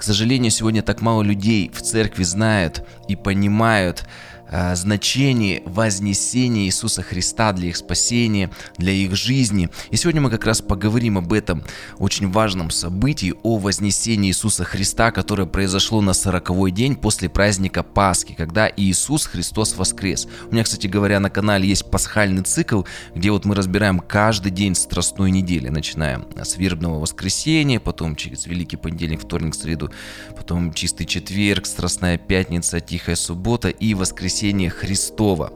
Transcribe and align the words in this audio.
К 0.00 0.02
сожалению, 0.02 0.50
сегодня 0.50 0.80
так 0.80 1.02
мало 1.02 1.20
людей 1.20 1.70
в 1.70 1.82
церкви 1.82 2.22
знают 2.22 2.82
и 3.06 3.16
понимают, 3.16 4.08
Э, 4.52 4.74
значение 4.74 5.62
вознесения 5.64 6.64
Иисуса 6.64 7.02
Христа 7.02 7.52
для 7.52 7.68
их 7.68 7.76
спасения, 7.76 8.50
для 8.78 8.92
их 8.92 9.14
жизни. 9.14 9.68
И 9.90 9.96
сегодня 9.96 10.20
мы 10.20 10.28
как 10.28 10.44
раз 10.44 10.60
поговорим 10.60 11.18
об 11.18 11.32
этом 11.32 11.62
очень 11.98 12.28
важном 12.28 12.70
событии, 12.70 13.34
о 13.44 13.58
вознесении 13.58 14.30
Иисуса 14.30 14.64
Христа, 14.64 15.12
которое 15.12 15.46
произошло 15.46 16.00
на 16.00 16.14
сороковой 16.14 16.72
день 16.72 16.96
после 16.96 17.28
праздника 17.28 17.84
Пасхи, 17.84 18.34
когда 18.34 18.68
Иисус 18.76 19.26
Христос 19.26 19.76
воскрес. 19.76 20.26
У 20.50 20.52
меня, 20.52 20.64
кстати 20.64 20.88
говоря, 20.88 21.20
на 21.20 21.30
канале 21.30 21.68
есть 21.68 21.88
пасхальный 21.88 22.42
цикл, 22.42 22.82
где 23.14 23.30
вот 23.30 23.44
мы 23.44 23.54
разбираем 23.54 24.00
каждый 24.00 24.50
день 24.50 24.74
страстной 24.74 25.30
недели, 25.30 25.68
начиная 25.68 26.24
с 26.42 26.56
вербного 26.56 26.98
воскресенья, 26.98 27.78
потом 27.78 28.16
через 28.16 28.46
Великий 28.46 28.76
понедельник, 28.76 29.20
вторник, 29.20 29.54
среду, 29.54 29.92
потом 30.36 30.72
чистый 30.72 31.04
четверг, 31.04 31.66
страстная 31.66 32.18
пятница, 32.18 32.80
тихая 32.80 33.14
суббота 33.14 33.68
и 33.68 33.94
воскресенье 33.94 34.39
воскресения 34.40 34.70
Христова. 34.70 35.52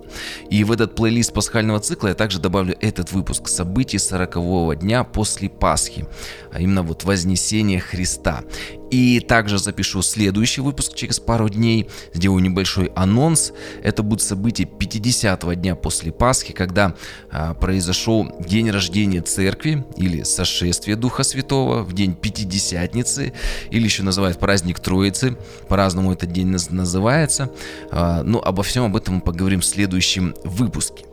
И 0.51 0.65
в 0.65 0.73
этот 0.73 0.95
плейлист 0.95 1.33
пасхального 1.33 1.81
цикла 1.81 2.09
я 2.09 2.15
также 2.15 2.39
добавлю 2.39 2.77
этот 2.81 3.13
выпуск 3.13 3.49
событий 3.49 3.99
40 3.99 4.79
дня 4.79 5.05
после 5.05 5.49
Пасхи, 5.49 6.07
а 6.53 6.61
именно 6.61 6.83
вот 6.83 7.05
Вознесение 7.05 7.81
Христа. 7.81 8.43
И 8.91 9.21
также 9.21 9.59
запишу 9.59 10.03
следующий 10.03 10.61
выпуск 10.61 10.95
через 10.95 11.19
пару 11.19 11.49
дней, 11.49 11.89
сделаю 12.13 12.43
небольшой 12.43 12.93
анонс. 12.95 13.53
Это 13.83 14.03
будет 14.03 14.21
событие 14.21 14.69
50-го 14.69 15.53
дня 15.55 15.75
после 15.75 16.13
Пасхи, 16.13 16.53
когда 16.53 16.95
а, 17.31 17.55
произошел 17.55 18.31
день 18.47 18.71
рождения 18.71 19.21
церкви 19.21 19.85
или 19.97 20.23
сошествие 20.23 20.97
Духа 20.97 21.25
Святого 21.25 21.83
в 21.83 21.93
день 21.93 22.15
Пятидесятницы, 22.15 23.33
или 23.71 23.85
еще 23.85 24.03
называют 24.03 24.39
праздник 24.39 24.79
Троицы, 24.79 25.37
по-разному 25.69 26.13
этот 26.13 26.31
день 26.33 26.49
называется. 26.49 27.51
А, 27.91 28.23
ну, 28.23 28.39
обо 28.39 28.63
всем 28.63 28.74
об 28.83 28.97
этом 28.97 29.17
мы 29.17 29.21
поговорим 29.21 29.61
в 29.61 29.65
следующем 29.65 30.35
выпуске. 30.43 31.05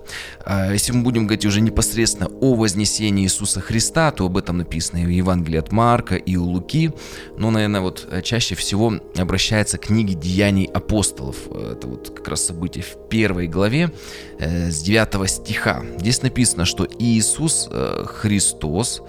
А, 0.44 0.72
если 0.72 0.92
мы 0.92 1.04
будем 1.04 1.28
говорить 1.28 1.46
уже 1.46 1.62
непосредственно 1.62 2.30
о 2.42 2.56
вознесении 2.56 3.24
Иисуса 3.24 3.62
Христа, 3.62 4.12
то 4.12 4.26
об 4.26 4.38
этом 4.38 4.58
написано 4.58 5.00
и 5.00 5.06
в 5.06 5.10
Евангелии 5.10 5.60
от 5.60 5.72
Марка, 5.72 6.16
и 6.16 6.36
у 6.36 6.46
Луки. 6.46 6.92
Но, 7.38 7.52
наверное, 7.52 7.82
вот 7.82 8.08
э, 8.10 8.22
чаще 8.22 8.56
всего 8.56 8.94
обращается 9.16 9.78
к 9.78 9.88
книге 9.88 10.16
«Деяний 10.16 10.66
апостолов». 10.66 11.38
Это 11.48 11.88
вот 11.88 12.12
как 12.16 12.28
раз 12.28 12.46
событие 12.46 12.84
в 12.84 13.10
первой 13.10 13.48
главе 13.48 13.92
э, 14.40 14.72
с 14.72 14.82
9 14.82 15.30
стиха. 15.30 15.84
Здесь 15.98 16.22
написано, 16.22 16.66
что 16.66 16.88
Иисус 17.00 17.68
э, 17.72 18.06
Христос, 18.08 19.02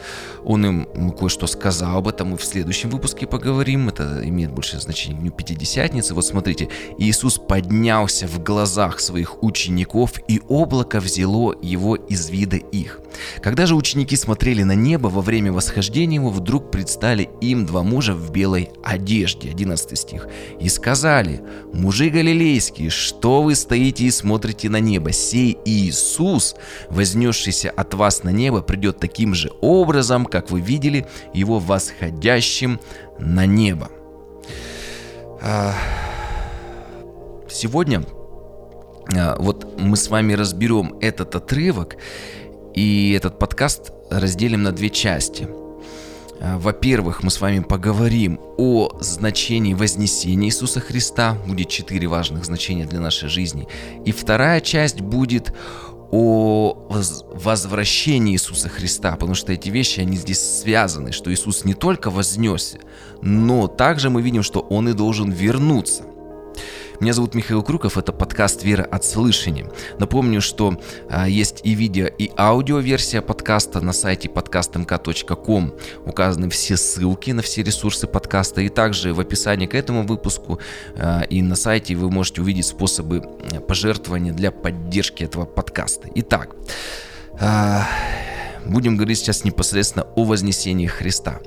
Он 0.45 0.67
им 0.67 1.13
кое-что 1.13 1.47
сказал, 1.47 1.99
об 1.99 2.09
этом 2.09 2.31
мы 2.31 2.37
в 2.37 2.45
следующем 2.45 2.91
выпуске 2.91 3.27
поговорим. 3.27 3.89
Это 3.89 4.21
имеет 4.25 4.53
большее 4.53 4.81
значение 4.81 5.19
Дню 5.19 5.33
Пятидесятницы. 5.33 6.15
Вот 6.15 6.27
смотрите, 6.27 6.69
Иисус 6.99 7.39
поднялся 7.39 8.27
в 8.27 8.43
глазах 8.43 9.01
своих 9.01 9.43
учеников, 9.43 10.13
и 10.29 10.41
облако 10.49 10.82
облако 10.83 11.01
взяло 11.01 11.55
его 11.63 11.95
из 11.95 12.29
вида 12.29 12.57
их. 12.57 13.01
Когда 13.41 13.67
же 13.67 13.77
ученики 13.77 14.17
смотрели 14.17 14.65
на 14.65 14.75
небо 14.75 15.09
во 15.09 15.21
время 15.21 15.53
восхождения 15.53 16.17
его, 16.17 16.31
вдруг 16.31 16.71
предстали 16.71 17.29
им 17.41 17.67
два 17.67 17.83
мужа 17.83 18.15
в 18.15 18.33
белой 18.33 18.71
одежде, 18.83 19.51
11 19.51 19.99
стих, 19.99 20.29
и 20.61 20.69
сказали, 20.69 21.41
«Мужи 21.73 22.11
галилейские, 22.11 22.91
что 22.91 23.43
вы 23.43 23.55
стоите 23.55 24.05
и 24.05 24.11
смотрите 24.11 24.69
на 24.69 24.81
небо? 24.81 25.13
Сей 25.13 25.57
Иисус, 25.65 26.57
вознесшийся 26.91 27.71
от 27.71 27.95
вас 27.95 28.25
на 28.25 28.31
небо, 28.31 28.61
придет 28.61 28.99
таким 28.99 29.35
же 29.35 29.53
образом, 29.61 30.27
как 30.27 30.51
вы 30.51 30.61
видели 30.61 31.07
его 31.33 31.61
восходящим 31.61 32.81
на 33.21 33.47
небо». 33.47 33.89
А, 35.41 35.75
сегодня 37.49 38.05
вот 39.39 39.79
мы 39.79 39.97
с 39.97 40.09
вами 40.09 40.33
разберем 40.35 40.97
этот 41.01 41.35
отрывок 41.35 41.97
и 42.75 43.13
этот 43.17 43.39
подкаст 43.39 43.93
разделим 44.11 44.63
на 44.63 44.73
две 44.73 44.91
части. 44.91 45.49
А, 46.41 46.59
во-первых, 46.59 47.23
мы 47.23 47.31
с 47.31 47.41
вами 47.41 47.61
поговорим 47.61 48.41
о 48.57 48.99
значении 49.01 49.75
вознесения 49.75 50.49
Иисуса 50.49 50.81
Христа. 50.81 51.37
Будет 51.47 51.69
четыре 51.69 52.09
важных 52.09 52.45
значения 52.45 52.85
для 52.85 53.01
нашей 53.01 53.29
жизни. 53.29 53.69
И 54.05 54.13
вторая 54.13 54.61
часть 54.61 55.01
будет 55.01 55.53
о 56.11 56.89
возвращении 56.91 58.35
Иисуса 58.35 58.69
Христа, 58.69 59.13
потому 59.13 59.35
что 59.35 59.53
эти 59.53 59.71
вещи, 59.71 60.01
они 60.01 60.17
здесь 60.17 60.41
связаны, 60.41 61.11
что 61.13 61.33
Иисус 61.33 61.65
не 61.65 61.73
только 61.73 62.11
вознесся, 62.11 62.81
но 63.23 63.67
также 63.67 64.11
мы 64.11 64.21
видим, 64.21 64.43
что 64.43 64.61
Он 64.61 64.89
и 64.89 64.93
должен 64.93 65.31
вернуться. 65.31 66.05
Меня 67.03 67.15
зовут 67.15 67.35
Михаил 67.35 67.65
Крюков, 67.65 67.99
это 67.99 68.13
подкаст 68.13 68.63
«Вера 68.63 68.85
от 68.85 69.05
слышания». 69.05 69.69
Напомню, 69.99 70.41
что 70.41 70.81
а, 71.11 71.29
есть 71.29 71.61
и 71.65 71.75
видео, 71.75 72.07
и 72.07 72.31
аудиоверсия 72.39 73.23
подкаста 73.23 73.81
на 73.81 73.93
сайте 73.93 74.29
podcastmk.com. 74.29 75.75
Указаны 76.07 76.49
все 76.49 76.77
ссылки 76.77 77.33
на 77.33 77.43
все 77.43 77.65
ресурсы 77.65 78.07
подкаста. 78.07 78.61
И 78.61 78.69
также 78.69 79.15
в 79.15 79.19
описании 79.19 79.67
к 79.67 79.75
этому 79.75 80.07
выпуску 80.07 80.61
а, 80.97 81.23
и 81.23 81.43
на 81.43 81.57
сайте 81.57 81.97
вы 81.97 82.09
можете 82.09 82.41
увидеть 82.41 82.67
способы 82.67 83.21
пожертвования 83.67 84.33
для 84.33 84.53
поддержки 84.53 85.25
этого 85.25 85.45
подкаста. 85.45 86.09
Итак, 86.15 86.55
а, 87.41 87.85
будем 88.67 88.97
говорить 88.97 89.19
сейчас 89.19 89.45
непосредственно 89.45 90.07
о 90.17 90.25
вознесении 90.25 90.87
Христа. 90.87 91.41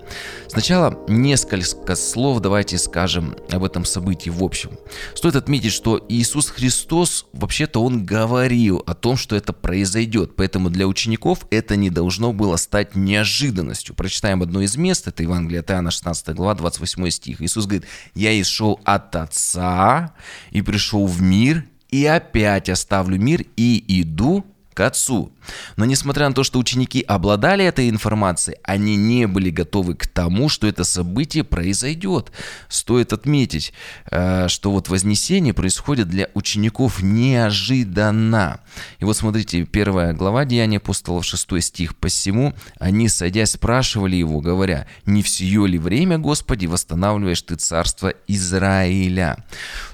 Сначала 0.48 0.98
несколько 1.08 1.96
слов 1.96 2.40
давайте 2.40 2.78
скажем 2.78 3.36
об 3.50 3.64
этом 3.64 3.86
событии 3.86 4.30
в 4.30 4.44
общем. 4.44 4.72
Стоит 5.14 5.36
отметить, 5.36 5.72
что 5.72 6.04
Иисус 6.08 6.50
Христос, 6.50 7.26
вообще-то 7.34 7.84
Он 7.84 8.06
говорил 8.06 8.84
о 8.86 8.94
том, 8.94 9.18
что 9.18 9.36
это 9.36 9.54
произойдет, 9.54 10.36
поэтому 10.36 10.70
для 10.70 10.88
учеников 10.88 11.46
это 11.50 11.76
не 11.76 11.90
должно 11.90 12.34
было 12.34 12.56
стать 12.58 12.96
неожиданностью. 12.96 13.96
Прочитаем 13.96 14.42
одно 14.42 14.62
из 14.62 14.78
мест, 14.78 15.08
это 15.08 15.24
Евангелие 15.24 15.60
от 15.60 15.72
Иоанна 15.72 15.92
16 15.92 16.30
глава, 16.36 16.56
28 16.56 17.10
стих. 17.10 17.42
Иисус 17.42 17.66
говорит, 17.66 17.86
«Я 18.14 18.40
исшел 18.42 18.80
от 18.84 19.16
Отца 19.16 20.14
и 20.52 20.62
пришел 20.62 21.06
в 21.06 21.22
мир, 21.22 21.66
и 21.90 22.06
опять 22.06 22.70
оставлю 22.70 23.20
мир 23.20 23.46
и 23.56 24.02
иду 24.02 24.46
к 24.76 24.82
Отцу. 24.82 25.32
Но 25.78 25.86
несмотря 25.86 26.28
на 26.28 26.36
то, 26.36 26.44
что 26.44 26.60
ученики 26.60 27.02
обладали 27.02 27.66
этой 27.66 27.90
информацией, 27.90 28.58
они 28.64 28.98
не 28.98 29.26
были 29.26 29.50
готовы 29.50 29.96
к 29.96 30.06
тому, 30.08 30.50
что 30.50 30.68
это 30.68 30.84
событие 30.84 31.44
произойдет. 31.44 32.32
Стоит 32.68 33.14
отметить, 33.14 33.74
э, 34.12 34.48
что 34.50 34.72
вот 34.72 34.90
Вознесение 34.90 35.54
происходит 35.54 36.10
для 36.10 36.28
учеников 36.34 37.02
неожиданно. 37.02 38.60
И 39.00 39.06
вот 39.06 39.16
смотрите, 39.16 39.66
первая 39.66 40.14
глава 40.14 40.46
Деяния 40.46 40.78
апостолов, 40.78 41.26
6 41.26 41.62
стих. 41.62 41.96
«Посему 41.96 42.54
они, 42.78 43.08
садясь, 43.08 43.52
спрашивали 43.52 44.18
его, 44.18 44.42
говоря, 44.42 44.88
«Не 45.06 45.24
в 45.24 45.30
сие 45.30 45.66
ли 45.68 45.78
время, 45.78 46.18
Господи, 46.18 46.66
восстанавливаешь 46.66 47.42
ты 47.42 47.56
царство 47.56 48.14
Израиля?» 48.28 49.44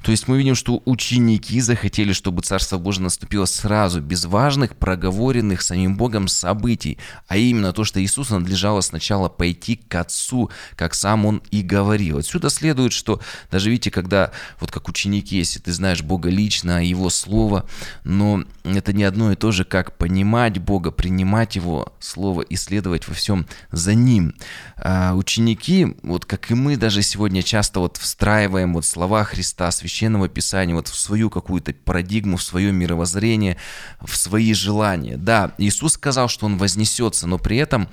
То 0.03 0.11
есть 0.11 0.27
мы 0.27 0.39
видим, 0.39 0.55
что 0.55 0.81
ученики 0.85 1.61
захотели, 1.61 2.13
чтобы 2.13 2.41
Царство 2.41 2.79
Божие 2.79 3.03
наступило 3.03 3.45
сразу, 3.45 4.01
без 4.01 4.25
важных 4.25 4.70
проговоренных 4.75 5.41
одобренных 5.41 5.61
самим 5.61 5.97
Богом 5.97 6.27
событий, 6.27 6.97
а 7.27 7.37
именно 7.37 7.73
то, 7.73 7.83
что 7.83 8.01
Иисусу 8.01 8.39
надлежало 8.39 8.81
сначала 8.81 9.29
пойти 9.29 9.75
к 9.75 9.95
Отцу, 9.95 10.49
как 10.75 10.93
сам 10.93 11.25
Он 11.25 11.41
и 11.51 11.61
говорил. 11.61 12.19
Отсюда 12.19 12.49
следует, 12.49 12.93
что 12.93 13.19
даже 13.49 13.69
видите, 13.69 13.91
когда 13.91 14.31
вот 14.59 14.71
как 14.71 14.87
ученики, 14.87 15.37
если 15.37 15.59
ты 15.59 15.73
знаешь 15.73 16.01
Бога 16.01 16.29
лично, 16.29 16.83
Его 16.85 17.09
Слово, 17.09 17.65
но 18.03 18.43
это 18.63 18.93
не 18.93 19.03
одно 19.03 19.31
и 19.31 19.35
то 19.35 19.51
же, 19.51 19.63
как 19.65 19.97
понимать 19.97 20.59
Бога, 20.59 20.91
принимать 20.91 21.55
Его 21.55 21.93
Слово 21.99 22.41
и 22.41 22.55
следовать 22.55 23.07
во 23.07 23.13
всем 23.13 23.47
за 23.71 23.93
Ним. 23.95 24.33
А 24.77 25.13
ученики, 25.15 25.95
вот 26.03 26.25
как 26.25 26.51
и 26.51 26.53
мы 26.53 26.77
даже 26.77 27.01
сегодня 27.01 27.41
часто 27.43 27.79
вот 27.79 27.97
встраиваем 27.97 28.73
вот 28.73 28.85
слова 28.85 29.23
Христа, 29.23 29.72
Священного 29.72 30.28
Писания 30.28 30.75
вот 30.75 30.87
в 30.87 30.97
свою 30.97 31.29
какую-то 31.29 31.73
парадигму, 31.73 32.37
в 32.37 32.43
свое 32.43 32.72
мировоззрение, 32.72 33.57
в 34.01 34.16
свои 34.16 34.53
желания. 34.61 35.17
Да, 35.17 35.52
Иисус 35.58 35.93
сказал, 35.93 36.29
что 36.29 36.46
Он 36.46 36.58
вознесется, 36.58 37.28
но 37.28 37.37
при 37.37 37.58
этом 37.58 37.90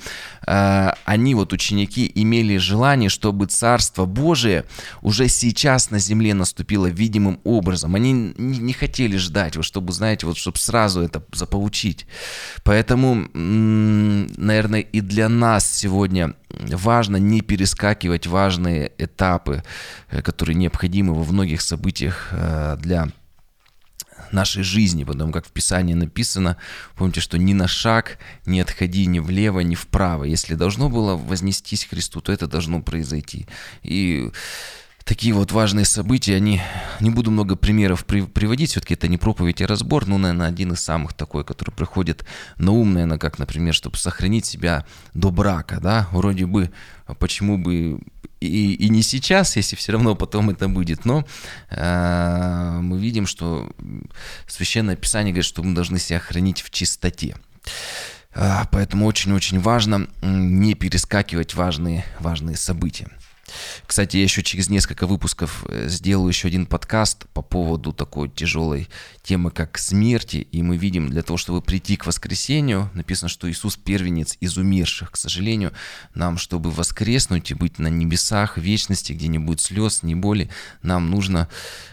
э, 0.46 0.90
они, 1.04 1.34
вот 1.34 1.52
ученики, 1.52 2.10
имели 2.14 2.58
желание, 2.58 3.08
чтобы 3.08 3.46
Царство 3.46 4.04
Божие 4.04 4.64
уже 5.02 5.28
сейчас 5.28 5.90
на 5.90 5.98
земле 5.98 6.34
наступило 6.34 6.86
видимым 6.86 7.40
образом. 7.44 7.94
Они 7.94 8.12
не, 8.12 8.58
не 8.58 8.72
хотели 8.72 9.16
ждать, 9.16 9.56
вот, 9.56 9.64
чтобы, 9.64 9.92
знаете, 9.92 10.26
вот, 10.26 10.36
чтобы 10.36 10.58
сразу 10.58 11.00
это 11.00 11.22
заполучить. 11.32 12.06
Поэтому, 12.62 13.28
наверное, 13.34 14.80
и 14.80 15.00
для 15.00 15.28
нас 15.28 15.70
сегодня 15.70 16.34
важно 16.50 17.16
не 17.16 17.40
перескакивать 17.40 18.26
важные 18.26 18.92
этапы, 18.98 19.62
э, 20.10 20.22
которые 20.22 20.56
необходимы 20.56 21.14
во 21.14 21.24
многих 21.24 21.60
событиях 21.60 22.28
э, 22.32 22.76
для 22.80 23.08
нашей 24.32 24.62
жизни, 24.62 25.04
потому 25.04 25.32
как 25.32 25.46
в 25.46 25.50
Писании 25.50 25.94
написано, 25.94 26.56
помните, 26.96 27.20
что 27.20 27.38
ни 27.38 27.52
на 27.52 27.68
шаг 27.68 28.18
не 28.46 28.60
отходи 28.60 29.06
ни 29.06 29.18
влево, 29.18 29.60
ни 29.60 29.74
вправо. 29.74 30.24
Если 30.24 30.54
должно 30.54 30.88
было 30.88 31.16
вознестись 31.16 31.84
Христу, 31.84 32.20
то 32.20 32.32
это 32.32 32.46
должно 32.46 32.80
произойти. 32.82 33.46
И 33.82 34.30
такие 35.08 35.32
вот 35.32 35.52
важные 35.52 35.86
события, 35.86 36.36
они, 36.36 36.60
не 37.00 37.08
буду 37.10 37.30
много 37.30 37.56
примеров 37.56 38.04
при, 38.04 38.20
приводить, 38.20 38.70
все-таки 38.70 38.94
это 38.94 39.08
не 39.08 39.16
проповедь, 39.16 39.62
а 39.62 39.66
разбор, 39.66 40.06
но, 40.06 40.18
наверное, 40.18 40.48
один 40.48 40.72
из 40.72 40.80
самых 40.80 41.14
такой, 41.14 41.44
который 41.44 41.70
приходит 41.70 42.26
на 42.58 42.72
ум, 42.72 42.92
наверное, 42.92 43.18
как, 43.18 43.38
например, 43.38 43.72
чтобы 43.72 43.96
сохранить 43.96 44.44
себя 44.44 44.84
до 45.14 45.30
брака, 45.30 45.80
да, 45.80 46.08
вроде 46.12 46.44
бы, 46.44 46.70
а 47.06 47.14
почему 47.14 47.56
бы 47.56 48.00
и, 48.40 48.74
и 48.74 48.88
не 48.88 49.02
сейчас, 49.02 49.56
если 49.56 49.76
все 49.76 49.92
равно 49.92 50.14
потом 50.14 50.50
это 50.50 50.68
будет, 50.68 51.04
но 51.04 51.26
э, 51.70 52.78
мы 52.80 52.98
видим, 52.98 53.26
что 53.26 53.70
Священное 54.46 54.96
Писание 54.96 55.32
говорит, 55.32 55.46
что 55.46 55.62
мы 55.62 55.74
должны 55.74 55.98
себя 55.98 56.20
хранить 56.20 56.62
в 56.62 56.70
чистоте. 56.70 57.36
Э, 58.34 58.62
поэтому 58.70 59.06
очень-очень 59.06 59.58
важно 59.60 60.08
не 60.22 60.74
перескакивать 60.74 61.54
важные, 61.54 62.04
важные 62.20 62.56
события. 62.56 63.08
Кстати, 63.86 64.16
я 64.16 64.22
еще 64.22 64.42
через 64.42 64.68
несколько 64.68 65.06
выпусков 65.06 65.64
э, 65.68 65.88
сделаю 65.88 66.28
еще 66.28 66.48
один 66.48 66.66
подкаст 66.66 67.26
по 67.32 67.42
поводу 67.42 67.92
такой 67.92 68.28
тяжелой 68.28 68.88
темы, 69.22 69.50
как 69.50 69.78
смерти. 69.78 70.48
И 70.52 70.62
мы 70.62 70.76
видим, 70.76 71.10
для 71.10 71.22
того, 71.22 71.36
чтобы 71.36 71.62
прийти 71.62 71.96
к 71.96 72.06
воскресению, 72.06 72.90
написано, 72.94 73.28
что 73.28 73.50
Иисус 73.50 73.76
первенец 73.76 74.36
из 74.40 74.56
умерших. 74.56 75.10
К 75.10 75.16
сожалению, 75.16 75.72
нам, 76.14 76.38
чтобы 76.38 76.70
воскреснуть 76.70 77.50
и 77.50 77.54
быть 77.54 77.78
на 77.78 77.88
небесах, 77.88 78.56
в 78.56 78.60
вечности, 78.60 79.12
где 79.12 79.28
не 79.28 79.38
будет 79.38 79.60
слез, 79.60 80.02
ни 80.02 80.14
боли, 80.14 80.50
нам 80.82 81.10
нужно 81.10 81.48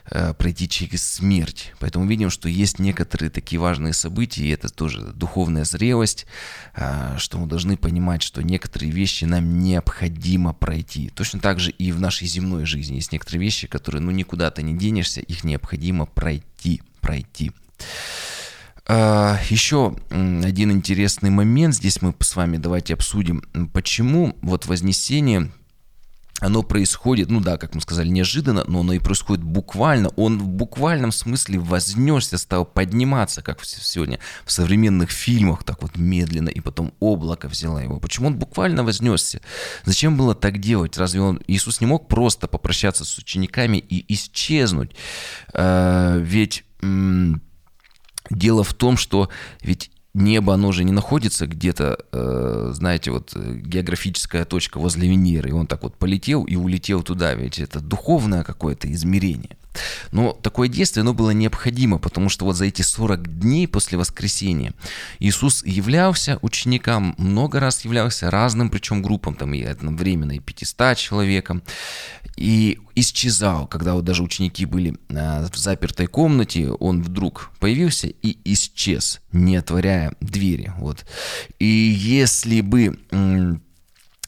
э, 0.10 0.34
пройти 0.34 0.70
через 0.70 1.04
смерть. 1.04 1.74
Поэтому 1.80 2.06
видим, 2.06 2.30
что 2.30 2.50
есть 2.50 2.80
некоторые 2.80 3.30
такие 3.30 3.60
важные 3.60 3.94
события, 3.94 4.44
и 4.44 4.50
это 4.50 4.70
тоже 4.70 5.02
духовная 5.14 5.66
зрелость, 5.66 6.26
э, 6.76 7.16
что 7.18 7.38
мы 7.38 7.48
должны 7.48 7.78
понимать, 7.78 8.22
что 8.22 8.42
некоторые 8.42 8.92
вещи 8.92 9.26
нам 9.26 9.60
необходимо 9.60 10.54
пройти. 10.54 11.10
Точно 11.10 11.40
так 11.46 11.60
же 11.60 11.70
и 11.70 11.92
в 11.92 12.02
нашей 12.02 12.26
земной 12.26 12.66
жизни 12.66 12.96
есть 12.96 13.12
некоторые 13.12 13.40
вещи, 13.40 13.68
которые, 13.68 14.02
ну, 14.02 14.10
никуда 14.10 14.50
ты 14.50 14.64
не 14.64 14.76
денешься, 14.76 15.22
их 15.22 15.44
необходимо 15.44 16.08
пройти, 16.08 16.82
пройти. 17.02 17.52
А, 18.88 19.40
еще 19.52 19.96
один 20.10 20.72
интересный 20.72 21.30
момент 21.30 21.76
здесь 21.76 22.02
мы 22.02 22.16
с 22.20 22.36
вами 22.36 22.58
давайте 22.58 22.96
обсудим, 22.96 23.44
почему 23.74 24.36
вот 24.42 24.66
вознесение 24.66 25.52
оно 26.42 26.64
происходит, 26.64 27.30
ну 27.30 27.40
да, 27.40 27.58
как 27.58 27.76
мы 27.76 27.82
сказали, 27.82 28.10
неожиданно, 28.10 28.66
но 28.68 28.82
оно 28.82 28.94
и 28.94 29.00
происходит 29.00 29.44
буквально. 29.44 30.10
Он 30.10 30.38
в 30.38 30.48
буквальном 30.48 31.12
смысле 31.12 31.60
вознесся, 31.60 32.38
стал 32.38 32.66
подниматься, 32.66 33.42
как 33.42 33.64
сегодня 33.64 34.20
в 34.46 34.52
современных 34.52 35.12
фильмах, 35.12 35.64
так 35.64 35.82
вот 35.82 35.96
медленно, 35.96 36.50
и 36.50 36.60
потом 36.60 36.94
облако 37.00 37.48
взяло 37.48 37.80
его. 37.80 38.00
Почему 38.00 38.28
он 38.28 38.36
буквально 38.36 38.84
вознесся? 38.84 39.42
Зачем 39.86 40.18
было 40.18 40.36
так 40.36 40.60
делать? 40.60 40.98
Разве 40.98 41.22
он, 41.22 41.42
Иисус 41.48 41.80
не 41.80 41.88
мог 41.88 42.10
просто 42.10 42.48
попрощаться 42.48 43.06
с 43.06 43.18
учениками 43.18 43.78
и 43.78 44.14
исчезнуть? 44.14 44.96
А, 45.54 46.18
ведь 46.18 46.66
Дело 48.32 48.64
в 48.64 48.74
том, 48.74 48.98
что 48.98 49.30
ведь 49.62 49.92
небо, 50.16 50.54
оно 50.54 50.72
же 50.72 50.84
не 50.84 50.92
находится 50.92 51.46
где-то, 51.46 51.98
э, 52.12 52.72
знаете, 52.74 53.12
вот 53.12 53.34
э, 53.36 53.56
географическая 53.58 54.46
точка 54.46 54.80
возле 54.80 55.10
Венеры, 55.10 55.50
и 55.50 55.54
он 55.54 55.68
так 55.68 55.84
вот 55.84 55.96
полетел 55.96 56.44
и 56.44 56.56
улетел 56.56 57.04
туда, 57.04 57.34
ведь 57.34 57.60
это 57.60 57.80
духовное 57.80 58.44
какое-то 58.44 58.92
измерение. 58.92 59.58
Но 60.12 60.32
такое 60.32 60.68
действие, 60.68 61.02
оно 61.02 61.14
было 61.14 61.32
необходимо, 61.32 61.98
потому 61.98 62.30
что 62.30 62.46
вот 62.46 62.56
за 62.56 62.66
эти 62.66 62.82
40 62.82 63.40
дней 63.40 63.68
после 63.68 63.98
воскресения 63.98 64.74
Иисус 65.20 65.64
являлся 65.66 66.40
ученикам, 66.42 67.16
много 67.18 67.60
раз 67.60 67.84
являлся 67.84 68.32
разным, 68.32 68.70
причем 68.70 69.02
группам, 69.02 69.36
там 69.36 69.54
и 69.54 69.64
одновременно 69.64 70.34
и 70.34 70.40
500 70.40 70.98
человекам, 70.98 71.64
и 72.38 72.80
исчезал, 72.96 73.68
когда 73.68 73.94
вот 73.94 74.04
даже 74.04 74.24
ученики 74.24 74.66
были 74.66 74.98
а, 75.10 75.48
в 75.50 75.58
запертой 75.58 76.08
комнате, 76.08 76.70
он 76.70 77.02
вдруг 77.02 77.52
появился 77.60 78.08
и 78.08 78.38
исчез, 78.54 79.22
не 79.32 79.56
отворяя 79.56 80.05
двери. 80.20 80.74
Вот. 80.78 81.06
И 81.60 81.66
если 81.66 82.62
бы 82.62 82.98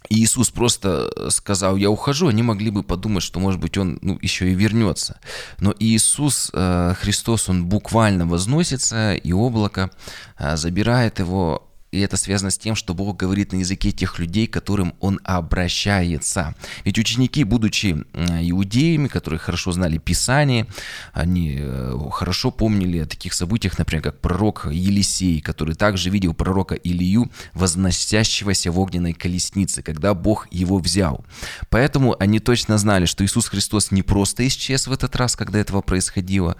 Иисус 0.09 0.50
просто 0.50 1.09
э, 1.15 1.29
сказал, 1.29 1.75
я 1.75 1.89
ухожу, 1.89 2.27
они 2.27 2.44
могли 2.44 2.69
бы 2.69 2.83
подумать, 2.83 3.24
что, 3.24 3.39
может 3.39 3.59
быть, 3.59 3.77
он 3.77 4.00
ну, 4.01 4.18
еще 4.21 4.50
и 4.50 4.56
вернется. 4.56 5.19
Но 5.59 5.74
Иисус 5.79 6.50
э, 6.53 6.94
Христос, 7.00 7.50
он 7.50 7.65
буквально 7.65 8.25
возносится, 8.25 9.13
и 9.13 9.31
облако 9.33 9.91
э, 10.38 10.56
забирает 10.56 11.19
его 11.19 11.66
и 11.97 12.01
это 12.01 12.15
связано 12.17 12.51
с 12.51 12.57
тем, 12.57 12.75
что 12.75 12.94
Бог 12.94 13.17
говорит 13.17 13.51
на 13.51 13.57
языке 13.57 13.91
тех 13.91 14.19
людей, 14.19 14.47
к 14.47 14.53
которым 14.53 14.94
Он 14.99 15.19
обращается. 15.23 16.55
Ведь 16.85 16.99
ученики, 16.99 17.44
будучи 17.44 18.05
иудеями, 18.13 19.07
которые 19.07 19.39
хорошо 19.39 19.71
знали 19.71 19.97
Писание, 19.97 20.67
они 21.13 21.57
э, 21.59 21.97
хорошо 22.11 22.51
помнили 22.51 22.99
о 22.99 23.05
таких 23.05 23.33
событиях, 23.33 23.77
например, 23.77 24.03
как 24.03 24.19
пророк 24.19 24.67
Елисей, 24.71 25.41
который 25.41 25.75
также 25.75 26.09
видел 26.09 26.33
пророка 26.33 26.75
Илию, 26.75 27.31
возносящегося 27.53 28.71
в 28.71 28.79
огненной 28.79 29.13
колеснице, 29.13 29.81
когда 29.81 30.13
Бог 30.13 30.47
его 30.51 30.77
взял. 30.77 31.25
Поэтому 31.69 32.15
они 32.19 32.39
точно 32.39 32.77
знали, 32.77 33.05
что 33.05 33.25
Иисус 33.25 33.47
Христос 33.47 33.91
не 33.91 34.03
просто 34.03 34.47
исчез 34.47 34.88
в 34.88 34.91
этот 34.91 35.15
раз, 35.15 35.35
когда 35.35 35.59
этого 35.59 35.81
происходило, 35.81 36.57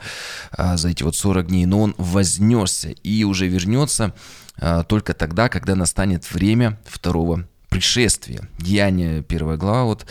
а 0.52 0.78
за 0.78 0.90
эти 0.90 1.04
вот 1.04 1.16
40 1.16 1.48
дней, 1.48 1.66
но 1.66 1.82
Он 1.82 1.96
вознесся 1.98 2.90
и 2.90 3.24
уже 3.24 3.48
вернется 3.48 4.14
только 4.88 5.14
тогда, 5.14 5.50
когда 5.50 5.76
настанет 5.76 6.32
время 6.32 6.80
второго 6.86 7.48
пришествия. 7.70 8.48
Деяние, 8.58 9.22
первая 9.24 9.58
глава, 9.58 9.84
вот 9.84 10.06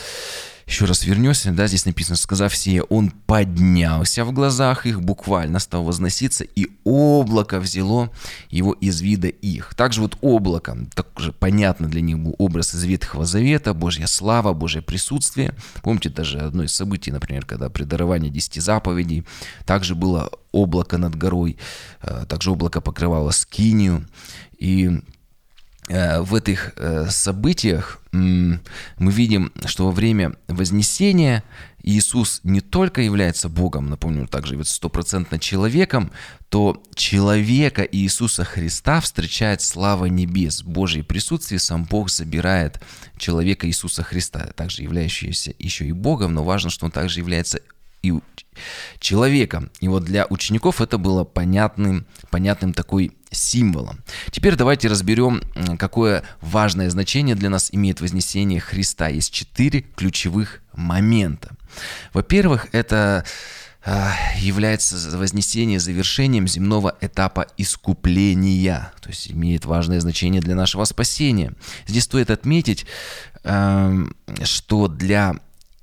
еще 0.67 0.85
раз 0.85 1.05
вернемся, 1.05 1.53
да, 1.53 1.69
здесь 1.69 1.87
написано, 1.87 2.17
сказав 2.17 2.55
сие, 2.57 2.83
он 2.83 3.11
поднялся 3.11 4.25
в 4.25 4.33
глазах 4.33 4.85
их, 4.85 5.01
буквально 5.01 5.61
стал 5.61 5.85
возноситься, 5.85 6.43
и 6.43 6.67
облако 6.83 7.61
взяло 7.61 8.11
его 8.51 8.73
из 8.73 9.01
вида 9.01 9.29
их. 9.29 9.75
Также 9.77 10.01
вот 10.01 10.19
облако, 10.23 10.77
также 10.95 11.33
понятно 11.33 11.87
для 11.87 12.01
них 12.01 12.19
был 12.19 12.35
образ 12.39 12.75
из 12.75 12.83
Ветхого 12.83 13.27
Завета, 13.27 13.75
Божья 13.75 14.07
слава, 14.07 14.55
Божье 14.55 14.83
присутствие. 14.83 15.55
Помните 15.83 16.09
даже 16.11 16.41
одно 16.41 16.65
из 16.65 16.75
событий, 16.75 17.13
например, 17.13 17.47
когда 17.47 17.71
при 17.71 17.85
даровании 17.85 18.29
десяти 18.29 18.59
заповедей, 18.59 19.25
также 19.67 19.95
было 19.95 20.31
облако 20.51 20.99
над 20.99 21.15
горой, 21.15 21.59
э, 22.03 22.25
также 22.29 22.51
облако 22.51 22.81
покрывало 22.81 23.31
скинию, 23.31 24.05
и 24.59 25.01
в 25.89 26.35
этих 26.35 26.73
э, 26.77 27.09
событиях 27.11 28.01
мы 28.13 28.61
видим, 28.99 29.53
что 29.67 29.87
во 29.87 29.93
время 29.93 30.35
Вознесения 30.49 31.45
Иисус 31.83 32.41
не 32.43 32.61
только 32.61 33.03
является 33.03 33.49
Богом, 33.49 33.89
напомню, 33.89 34.27
также 34.27 34.57
ведь 34.57 34.67
стопроцентно 34.67 35.39
человеком, 35.39 36.11
то 36.49 36.83
человека 36.97 37.83
Иисуса 37.83 38.43
Христа 38.45 39.01
встречает 39.01 39.63
слава 39.63 40.07
небес, 40.07 40.65
Божье 40.65 41.05
присутствие, 41.05 41.61
сам 41.61 41.85
Бог 41.85 42.11
забирает 42.11 42.83
человека 43.17 43.69
Иисуса 43.69 44.03
Христа, 44.03 44.53
также 44.57 44.83
являющегося 44.83 45.55
еще 45.59 45.87
и 45.87 45.93
Богом, 45.93 46.35
но 46.35 46.43
важно, 46.43 46.71
что 46.71 46.87
он 46.87 46.91
также 46.91 47.21
является 47.21 47.61
и 48.03 48.13
человеком. 48.99 49.71
И 49.81 49.89
вот 49.89 50.05
для 50.05 50.27
учеников 50.27 50.81
это 50.81 50.99
было 50.99 51.25
понятным, 51.25 52.07
понятным 52.31 52.73
такой 52.73 53.13
символом. 53.37 54.03
Теперь 54.31 54.57
давайте 54.57 54.89
разберем, 54.89 55.43
какое 55.79 56.23
важное 56.41 56.91
значение 56.91 57.35
для 57.35 57.51
нас 57.51 57.69
имеет 57.73 58.01
вознесение 58.01 58.61
Христа. 58.61 59.09
Есть 59.09 59.33
четыре 59.33 59.83
ключевых 59.83 60.63
момента. 60.75 61.57
Во-первых, 62.13 62.69
это 62.73 63.25
а, 63.85 64.13
является 64.39 64.97
вознесение 65.17 65.79
завершением 65.79 66.49
земного 66.49 66.97
этапа 67.01 67.47
искупления, 67.57 68.93
то 69.01 69.11
есть 69.11 69.31
имеет 69.31 69.65
важное 69.65 70.01
значение 70.01 70.41
для 70.43 70.57
нашего 70.57 70.85
спасения. 70.85 71.53
Здесь 71.87 72.05
стоит 72.05 72.31
отметить, 72.31 72.85
что 73.45 74.89
для 74.89 75.37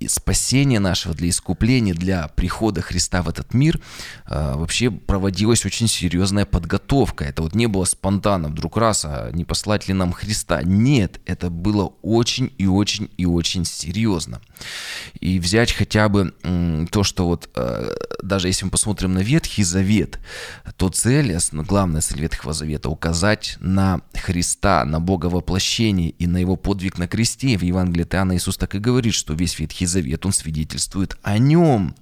спасения 0.07 0.79
нашего, 0.79 1.13
для 1.13 1.29
искупления, 1.29 1.93
для 1.93 2.27
прихода 2.29 2.81
Христа 2.81 3.21
в 3.21 3.29
этот 3.29 3.53
мир 3.53 3.79
э, 4.27 4.55
вообще 4.55 4.91
проводилась 4.91 5.65
очень 5.65 5.87
серьезная 5.87 6.45
подготовка. 6.45 7.25
Это 7.25 7.43
вот 7.43 7.55
не 7.55 7.67
было 7.67 7.85
спонтанно, 7.85 8.49
вдруг 8.49 8.77
раз, 8.77 9.05
а 9.05 9.31
не 9.31 9.45
послать 9.45 9.87
ли 9.87 9.93
нам 9.93 10.11
Христа. 10.11 10.61
Нет, 10.63 11.19
это 11.25 11.49
было 11.49 11.93
очень 12.01 12.53
и 12.57 12.67
очень 12.67 13.09
и 13.17 13.25
очень 13.25 13.65
серьезно. 13.65 14.41
И 15.19 15.39
взять 15.39 15.71
хотя 15.71 16.09
бы 16.09 16.33
то, 16.91 17.03
что 17.03 17.27
вот 17.27 17.49
э, 17.55 17.95
даже 18.21 18.47
если 18.47 18.65
мы 18.65 18.71
посмотрим 18.71 19.13
на 19.13 19.19
Ветхий 19.19 19.63
Завет, 19.63 20.19
то 20.77 20.89
цель, 20.89 21.37
главная 21.51 22.01
цель 22.01 22.21
Ветхого 22.21 22.53
Завета 22.53 22.89
указать 22.89 23.57
на 23.59 24.01
Христа, 24.13 24.85
на 24.85 24.99
Бога 24.99 25.27
воплощение 25.27 26.09
и 26.09 26.27
на 26.27 26.37
его 26.37 26.55
подвиг 26.55 26.97
на 26.97 27.07
кресте. 27.07 27.57
В 27.57 27.61
Евангелии 27.61 28.07
Иоанна 28.11 28.35
Иисус 28.35 28.57
так 28.57 28.75
и 28.75 28.79
говорит, 28.79 29.13
что 29.13 29.33
весь 29.33 29.57
Ветхий 29.59 29.85
Завет, 29.93 30.25
он 30.25 30.33
свидетельствует 30.33 31.17
о 31.21 31.37
нем. 31.37 31.95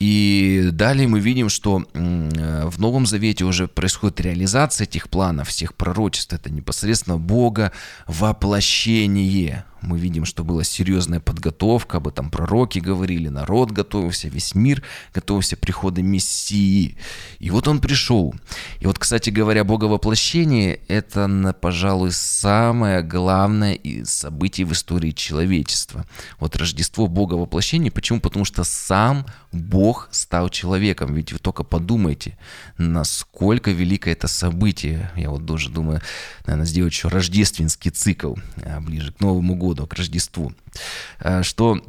И 0.00 0.68
далее 0.72 1.06
мы 1.06 1.20
видим, 1.20 1.48
что 1.48 1.84
в 1.94 2.80
Новом 2.80 3.06
Завете 3.06 3.44
уже 3.44 3.68
происходит 3.68 4.20
реализация 4.20 4.84
этих 4.84 5.08
планов, 5.08 5.48
всех 5.48 5.74
пророчеств. 5.74 6.32
Это 6.32 6.50
непосредственно 6.50 7.16
Бога 7.16 7.72
воплощение. 8.06 9.64
Мы 9.84 9.98
видим, 9.98 10.24
что 10.24 10.44
была 10.44 10.64
серьезная 10.64 11.20
подготовка, 11.20 11.98
об 11.98 12.08
этом 12.08 12.30
пророки 12.30 12.78
говорили, 12.78 13.28
народ 13.28 13.70
готовился, 13.70 14.28
весь 14.28 14.54
мир 14.54 14.82
готовился 15.12 15.56
к 15.56 15.60
приходу 15.60 16.02
Мессии. 16.02 16.96
И 17.38 17.50
вот 17.50 17.68
он 17.68 17.80
пришел. 17.80 18.34
И 18.80 18.86
вот, 18.86 18.98
кстати 18.98 19.30
говоря, 19.30 19.64
Боговоплощение– 19.64 20.80
это, 20.88 21.54
пожалуй, 21.60 22.12
самое 22.12 23.02
главное 23.02 23.78
событие 24.04 24.66
в 24.66 24.72
истории 24.72 25.10
человечества. 25.10 26.06
Вот 26.38 26.56
Рождество 26.56 27.06
Бога 27.06 27.34
воплощения. 27.34 27.90
Почему? 27.90 28.20
Потому 28.20 28.44
что 28.44 28.64
сам 28.64 29.26
Бог 29.52 30.08
стал 30.12 30.48
человеком. 30.48 31.14
Ведь 31.14 31.32
вы 31.32 31.38
только 31.38 31.64
подумайте, 31.64 32.38
насколько 32.78 33.70
великое 33.70 34.12
это 34.12 34.28
событие. 34.28 35.10
Я 35.16 35.30
вот 35.30 35.46
тоже 35.46 35.70
думаю, 35.70 36.00
наверное, 36.46 36.66
сделать 36.66 36.92
еще 36.92 37.08
рождественский 37.08 37.90
цикл 37.90 38.34
а, 38.64 38.80
ближе 38.80 39.12
к 39.12 39.20
Новому 39.20 39.56
году, 39.56 39.73
к 39.74 39.94
Рождеству. 39.94 40.52
А, 41.18 41.42
что 41.42 41.80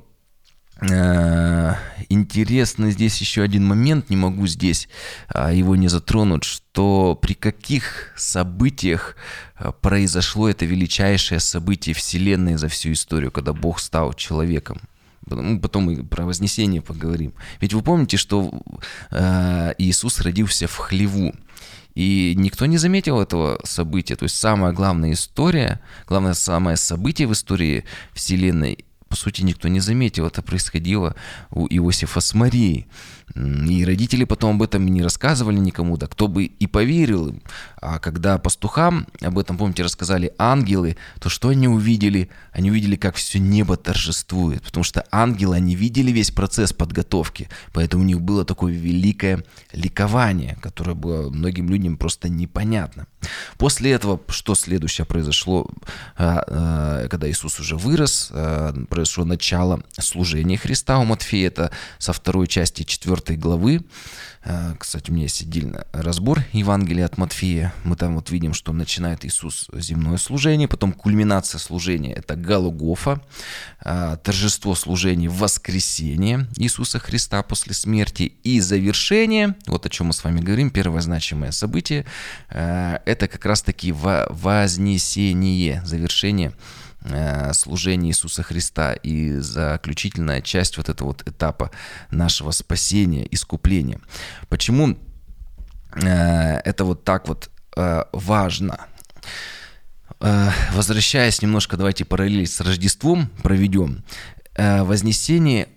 э, 0.82 1.74
Интересно 2.10 2.92
здесь 2.92 3.20
еще 3.20 3.42
один 3.42 3.66
момент, 3.66 4.10
не 4.10 4.18
могу 4.18 4.46
здесь 4.48 4.88
а, 5.28 5.52
его 5.52 5.76
не 5.76 5.88
затронуть, 5.88 6.44
что 6.44 7.18
при 7.20 7.34
каких 7.34 8.14
событиях 8.16 9.16
произошло 9.82 10.50
это 10.50 10.66
величайшее 10.66 11.40
событие 11.40 11.96
Вселенной 11.96 12.56
за 12.56 12.68
всю 12.68 12.92
историю, 12.92 13.32
когда 13.32 13.54
Бог 13.54 13.80
стал 13.80 14.14
человеком. 14.14 14.82
Ну, 15.28 15.60
потом 15.60 15.86
мы 15.86 16.04
про 16.04 16.26
Вознесение 16.26 16.82
поговорим. 16.82 17.34
Ведь 17.60 17.74
вы 17.74 17.82
помните, 17.82 18.18
что 18.18 18.52
э, 19.12 19.74
Иисус 19.78 20.20
родился 20.22 20.68
в 20.68 20.78
хлеву. 20.78 21.34
И 21.96 22.34
никто 22.36 22.66
не 22.66 22.78
заметил 22.78 23.22
этого 23.22 23.60
события. 23.64 24.16
То 24.16 24.24
есть 24.24 24.38
самая 24.38 24.74
главная 24.74 25.14
история, 25.14 25.82
главное 26.08 26.34
самое 26.34 26.76
событие 26.78 27.28
в 27.28 27.32
истории 27.32 27.86
Вселенной, 28.14 28.86
по 29.16 29.22
сути, 29.22 29.44
никто 29.44 29.70
не 29.70 29.80
заметил. 29.80 30.28
Это 30.28 30.42
происходило 30.42 31.16
у 31.50 31.68
Иосифа 31.68 32.20
с 32.20 32.34
Марией. 32.34 32.86
И 33.34 33.86
родители 33.86 34.26
потом 34.26 34.56
об 34.56 34.62
этом 34.62 34.86
не 34.86 35.02
рассказывали 35.02 35.58
никому, 35.58 35.98
да 35.98 36.08
кто 36.08 36.28
бы 36.28 36.44
и 36.44 36.68
поверил 36.68 37.30
им. 37.30 37.42
А 37.82 38.00
когда 38.00 38.38
пастухам 38.38 39.08
об 39.22 39.40
этом, 39.40 39.58
помните, 39.58 39.84
рассказали 39.84 40.34
ангелы, 40.38 40.96
то 41.20 41.30
что 41.30 41.50
они 41.50 41.68
увидели? 41.68 42.30
Они 42.52 42.70
увидели, 42.70 42.96
как 42.96 43.16
все 43.16 43.40
небо 43.40 43.78
торжествует, 43.78 44.62
потому 44.64 44.84
что 44.84 45.06
ангелы, 45.12 45.56
они 45.56 45.76
видели 45.76 46.12
весь 46.12 46.32
процесс 46.32 46.72
подготовки, 46.72 47.50
поэтому 47.74 48.04
у 48.04 48.06
них 48.06 48.22
было 48.22 48.46
такое 48.46 48.74
великое 48.74 49.44
ликование, 49.72 50.58
которое 50.62 50.94
было 50.94 51.30
многим 51.30 51.70
людям 51.70 51.98
просто 51.98 52.30
непонятно. 52.30 53.08
После 53.58 53.92
этого, 53.92 54.20
что 54.28 54.56
следующее 54.56 55.06
произошло, 55.06 55.68
а, 56.16 56.44
а, 56.48 57.08
когда 57.08 57.30
Иисус 57.30 57.60
уже 57.60 57.76
вырос, 57.76 58.30
а, 58.32 58.74
произошло 59.06 59.24
начало 59.24 59.84
служения 60.00 60.58
Христа 60.58 60.98
у 60.98 61.06
Матфея, 61.06 61.48
это 61.48 61.72
со 62.00 62.12
второй 62.12 62.48
части 62.48 62.82
4 62.82 63.38
главы, 63.38 63.82
Э, 64.46 64.76
кстати, 64.78 65.10
у 65.10 65.14
меня 65.14 65.24
есть 65.24 65.42
отдельный 65.42 65.80
разбор 65.92 66.44
Евангелия 66.54 67.06
от 67.06 67.18
Матфея. 67.18 67.74
Мы 67.84 67.96
там 67.96 68.16
вот 68.16 68.30
видим, 68.30 68.54
что 68.54 68.74
начинает 68.74 69.26
Иисус 69.26 69.68
земное 69.74 70.18
служение, 70.18 70.68
потом 70.68 70.94
кульминация 70.94 71.58
служения– 71.58 72.14
это 72.16 72.36
Галугофа, 72.36 73.22
э, 73.84 74.18
торжество 74.24 74.76
служения– 74.76 75.30
воскресение 75.30 76.48
Иисуса 76.58 77.00
Христа 77.00 77.42
после 77.42 77.74
смерти 77.74 78.34
и 78.44 78.60
завершение, 78.60 79.56
вот 79.66 79.86
о 79.88 79.90
чем 79.90 80.08
мы 80.08 80.14
с 80.14 80.24
вами 80.24 80.42
говорим, 80.42 80.70
первое 80.70 81.02
значимое 81.02 81.52
событие 81.52 82.06
э,– 82.50 83.00
это 83.06 83.28
как 83.28 83.46
раз-таки 83.46 83.92
вознесение, 83.92 85.82
завершение 85.86 86.54
Э, 87.08 87.54
служения 87.54 88.10
Иисуса 88.10 88.42
Христа 88.42 88.94
и 88.94 89.36
заключительная 89.38 90.42
часть 90.42 90.78
вот 90.78 90.90
этого 90.90 91.10
вот 91.10 91.28
этапа 91.28 91.70
нашего 92.10 92.52
спасения, 92.52 93.28
искупления. 93.30 94.00
Почему 94.50 94.98
э, 95.94 96.58
это 96.66 96.84
вот 96.84 97.04
так 97.04 97.28
вот 97.28 97.50
э, 97.78 98.04
важно? 98.12 98.88
Возвращаясь 100.20 101.42
немножко, 101.42 101.78
давайте 101.78 102.06
параллель 102.06 102.48
с 102.48 102.60
Рождеством 102.62 103.30
проведем. 103.44 104.04
Вознесение 104.58 105.68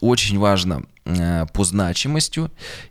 очень 0.00 0.38
важно 0.38 0.82
э, 1.04 1.46
по 1.52 1.64
значимостью, 1.64 2.50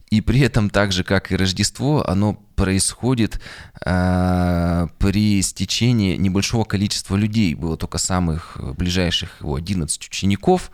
и 0.10 0.22
при 0.22 0.42
этом 0.42 0.70
так 0.70 0.92
же, 0.92 1.04
как 1.04 1.32
и 1.32 1.36
Рождество, 1.36 2.08
оно 2.08 2.34
происходит 2.56 3.40
э, 3.86 4.88
при 4.98 5.42
стечении 5.42 6.16
небольшого 6.18 6.64
количества 6.64 7.16
людей. 7.16 7.54
Было 7.56 7.78
только 7.78 7.98
самых 7.98 8.58
ближайших 8.78 9.42
его 9.42 9.56
11 9.56 10.08
учеников, 10.08 10.72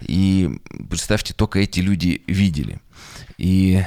и 0.00 0.60
представьте, 0.88 1.34
только 1.34 1.58
эти 1.60 1.80
люди 1.80 2.22
видели. 2.26 2.80
И 3.38 3.84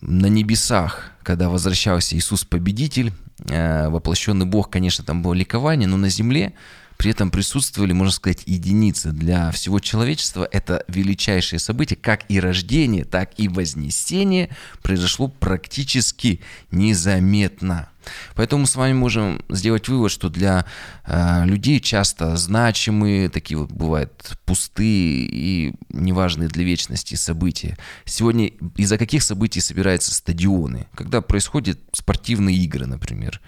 на 0.00 0.26
небесах, 0.26 1.10
когда 1.22 1.48
возвращался 1.48 2.16
Иисус 2.16 2.44
Победитель, 2.44 3.12
э, 3.48 3.88
воплощенный 3.88 4.46
Бог, 4.46 4.70
конечно, 4.70 5.04
там 5.04 5.22
было 5.22 5.34
ликование, 5.34 5.88
но 5.88 5.96
на 5.96 6.08
земле 6.08 6.54
при 6.98 7.12
этом 7.12 7.30
присутствовали, 7.30 7.92
можно 7.92 8.12
сказать, 8.12 8.42
единицы. 8.44 9.12
Для 9.12 9.50
всего 9.52 9.78
человечества 9.78 10.46
это 10.50 10.84
величайшее 10.88 11.60
событие, 11.60 11.96
как 11.96 12.24
и 12.28 12.40
рождение, 12.40 13.04
так 13.04 13.30
и 13.38 13.48
вознесение 13.48 14.50
произошло 14.82 15.28
практически 15.28 16.40
незаметно. 16.72 17.88
Поэтому 18.34 18.62
мы 18.62 18.66
с 18.66 18.76
вами 18.76 18.92
можем 18.92 19.42
сделать 19.48 19.88
вывод, 19.88 20.10
что 20.10 20.28
для 20.28 20.64
э, 21.04 21.44
людей 21.44 21.80
часто 21.80 22.36
значимые, 22.36 23.28
такие 23.28 23.58
вот 23.58 23.70
бывают 23.70 24.38
пустые 24.44 25.28
и 25.30 25.74
неважные 25.90 26.48
для 26.48 26.64
вечности 26.64 27.14
события. 27.14 27.76
Сегодня 28.04 28.48
из-за 28.76 28.98
каких 28.98 29.22
событий 29.22 29.60
собираются 29.60 30.14
стадионы? 30.14 30.86
Когда 30.94 31.20
происходят 31.20 31.78
спортивные 31.92 32.56
игры, 32.56 32.86
например, 32.86 33.40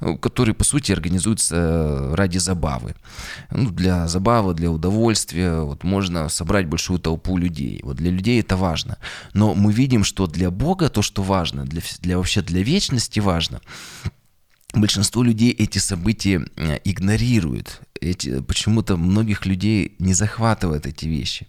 ну, 0.00 0.18
которые, 0.18 0.54
по 0.54 0.64
сути, 0.64 0.92
организуются 0.92 2.10
ради 2.14 2.38
забавы. 2.38 2.94
Ну, 3.50 3.70
для 3.70 4.08
забавы, 4.08 4.54
для 4.54 4.70
удовольствия, 4.70 5.60
вот 5.60 5.84
можно 5.84 6.28
собрать 6.28 6.66
большую 6.66 6.98
толпу 6.98 7.36
людей. 7.36 7.80
Вот 7.82 7.96
для 7.96 8.10
людей 8.10 8.40
это 8.40 8.56
важно. 8.56 8.98
Но 9.34 9.54
мы 9.54 9.72
видим, 9.72 10.04
что 10.04 10.26
для 10.26 10.50
Бога 10.50 10.88
то, 10.88 11.02
что 11.02 11.22
важно, 11.22 11.64
для, 11.64 11.82
для 12.00 12.16
вообще 12.16 12.42
для 12.42 12.62
вечности 12.62 13.20
важно, 13.20 13.60
большинство 14.74 15.22
людей 15.22 15.50
эти 15.52 15.78
события 15.78 16.44
э, 16.56 16.78
игнорируют. 16.84 17.80
Эти, 18.00 18.40
почему-то 18.40 18.96
многих 18.96 19.46
людей 19.46 19.94
не 19.98 20.14
захватывают 20.14 20.86
эти 20.86 21.06
вещи. 21.06 21.48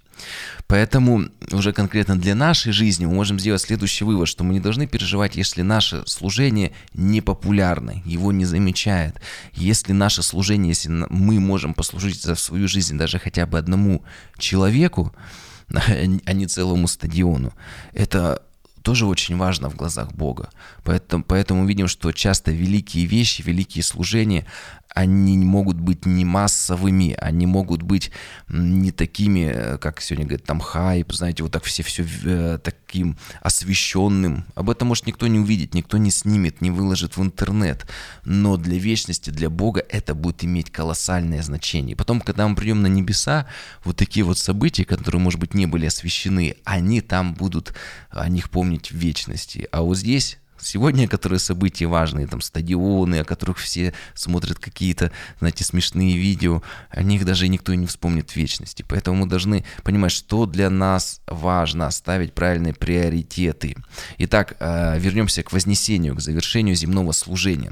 Поэтому 0.67 1.29
уже 1.51 1.73
конкретно 1.73 2.19
для 2.19 2.35
нашей 2.35 2.71
жизни 2.71 3.05
мы 3.05 3.13
можем 3.13 3.39
сделать 3.39 3.61
следующий 3.61 4.03
вывод, 4.03 4.27
что 4.27 4.43
мы 4.43 4.53
не 4.53 4.59
должны 4.59 4.87
переживать, 4.87 5.35
если 5.35 5.61
наше 5.61 6.03
служение 6.05 6.73
не 6.93 7.21
популярно, 7.21 8.01
его 8.05 8.31
не 8.31 8.45
замечают. 8.45 9.15
Если 9.53 9.93
наше 9.93 10.23
служение, 10.23 10.69
если 10.69 10.89
мы 10.89 11.39
можем 11.39 11.73
послужить 11.73 12.21
за 12.21 12.35
свою 12.35 12.67
жизнь 12.67 12.97
даже 12.97 13.19
хотя 13.19 13.45
бы 13.45 13.57
одному 13.57 14.03
человеку, 14.37 15.13
а 15.69 16.33
не 16.33 16.47
целому 16.47 16.87
стадиону, 16.87 17.53
это 17.93 18.41
тоже 18.81 19.05
очень 19.05 19.37
важно 19.37 19.69
в 19.69 19.75
глазах 19.75 20.13
Бога. 20.13 20.49
Поэтому, 20.83 21.23
поэтому 21.23 21.65
видим, 21.65 21.87
что 21.87 22.11
часто 22.11 22.51
великие 22.51 23.05
вещи, 23.05 23.41
великие 23.41 23.83
служения, 23.83 24.45
они 24.93 25.37
могут 25.37 25.79
быть 25.79 26.05
не 26.05 26.25
массовыми, 26.25 27.15
они 27.19 27.45
могут 27.45 27.83
быть 27.83 28.11
не 28.47 28.91
такими, 28.91 29.51
э, 29.53 29.77
как 29.77 30.01
сегодня 30.01 30.25
говорят, 30.25 30.45
там 30.45 30.59
хайп, 30.59 31.13
знаете, 31.13 31.43
вот 31.43 31.51
так 31.51 31.63
все, 31.63 31.83
все 31.83 32.05
э, 32.25 32.59
таким 32.61 33.17
освещенным. 33.41 34.45
Об 34.55 34.69
этом 34.69 34.87
может 34.87 35.05
никто 35.05 35.27
не 35.27 35.39
увидит, 35.39 35.75
никто 35.75 35.97
не 35.97 36.09
снимет, 36.09 36.61
не 36.61 36.71
выложит 36.71 37.17
в 37.17 37.21
интернет. 37.21 37.87
Но 38.25 38.57
для 38.57 38.79
вечности, 38.79 39.29
для 39.29 39.49
Бога 39.49 39.85
это 39.87 40.15
будет 40.15 40.43
иметь 40.43 40.71
колоссальное 40.71 41.43
значение. 41.43 41.95
Потом, 41.95 42.19
когда 42.19 42.47
мы 42.47 42.55
придем 42.55 42.81
на 42.81 42.87
небеса, 42.87 43.45
вот 43.83 43.95
такие 43.95 44.25
вот 44.25 44.39
события, 44.39 44.85
которые, 44.85 45.21
может 45.21 45.39
быть, 45.39 45.53
не 45.53 45.67
были 45.67 45.85
освещены, 45.85 46.55
они 46.63 47.01
там 47.01 47.35
будут 47.35 47.73
о 48.09 48.27
них 48.27 48.49
помнить 48.69 48.91
в 48.91 48.95
вечности. 48.95 49.67
А 49.71 49.81
вот 49.81 49.97
здесь 49.97 50.37
Сегодня, 50.61 51.07
которые 51.07 51.39
события 51.39 51.87
важные, 51.87 52.27
там 52.27 52.41
стадионы, 52.41 53.19
о 53.19 53.23
которых 53.23 53.57
все 53.59 53.93
смотрят 54.13 54.59
какие-то, 54.59 55.09
знаете, 55.39 55.63
смешные 55.63 56.17
видео, 56.17 56.61
о 56.89 57.01
них 57.01 57.25
даже 57.25 57.47
никто 57.47 57.73
не 57.73 57.87
вспомнит 57.87 58.31
в 58.31 58.35
вечности. 58.35 58.83
Поэтому 58.87 59.21
мы 59.21 59.27
должны 59.27 59.63
понимать, 59.83 60.11
что 60.11 60.45
для 60.45 60.69
нас 60.69 61.21
важно, 61.27 61.89
ставить 61.91 62.33
правильные 62.33 62.73
приоритеты. 62.73 63.77
Итак, 64.17 64.57
э, 64.59 64.99
вернемся 64.99 65.43
к 65.43 65.53
вознесению, 65.53 66.15
к 66.15 66.19
завершению 66.19 66.75
земного 66.75 67.13
служения. 67.13 67.71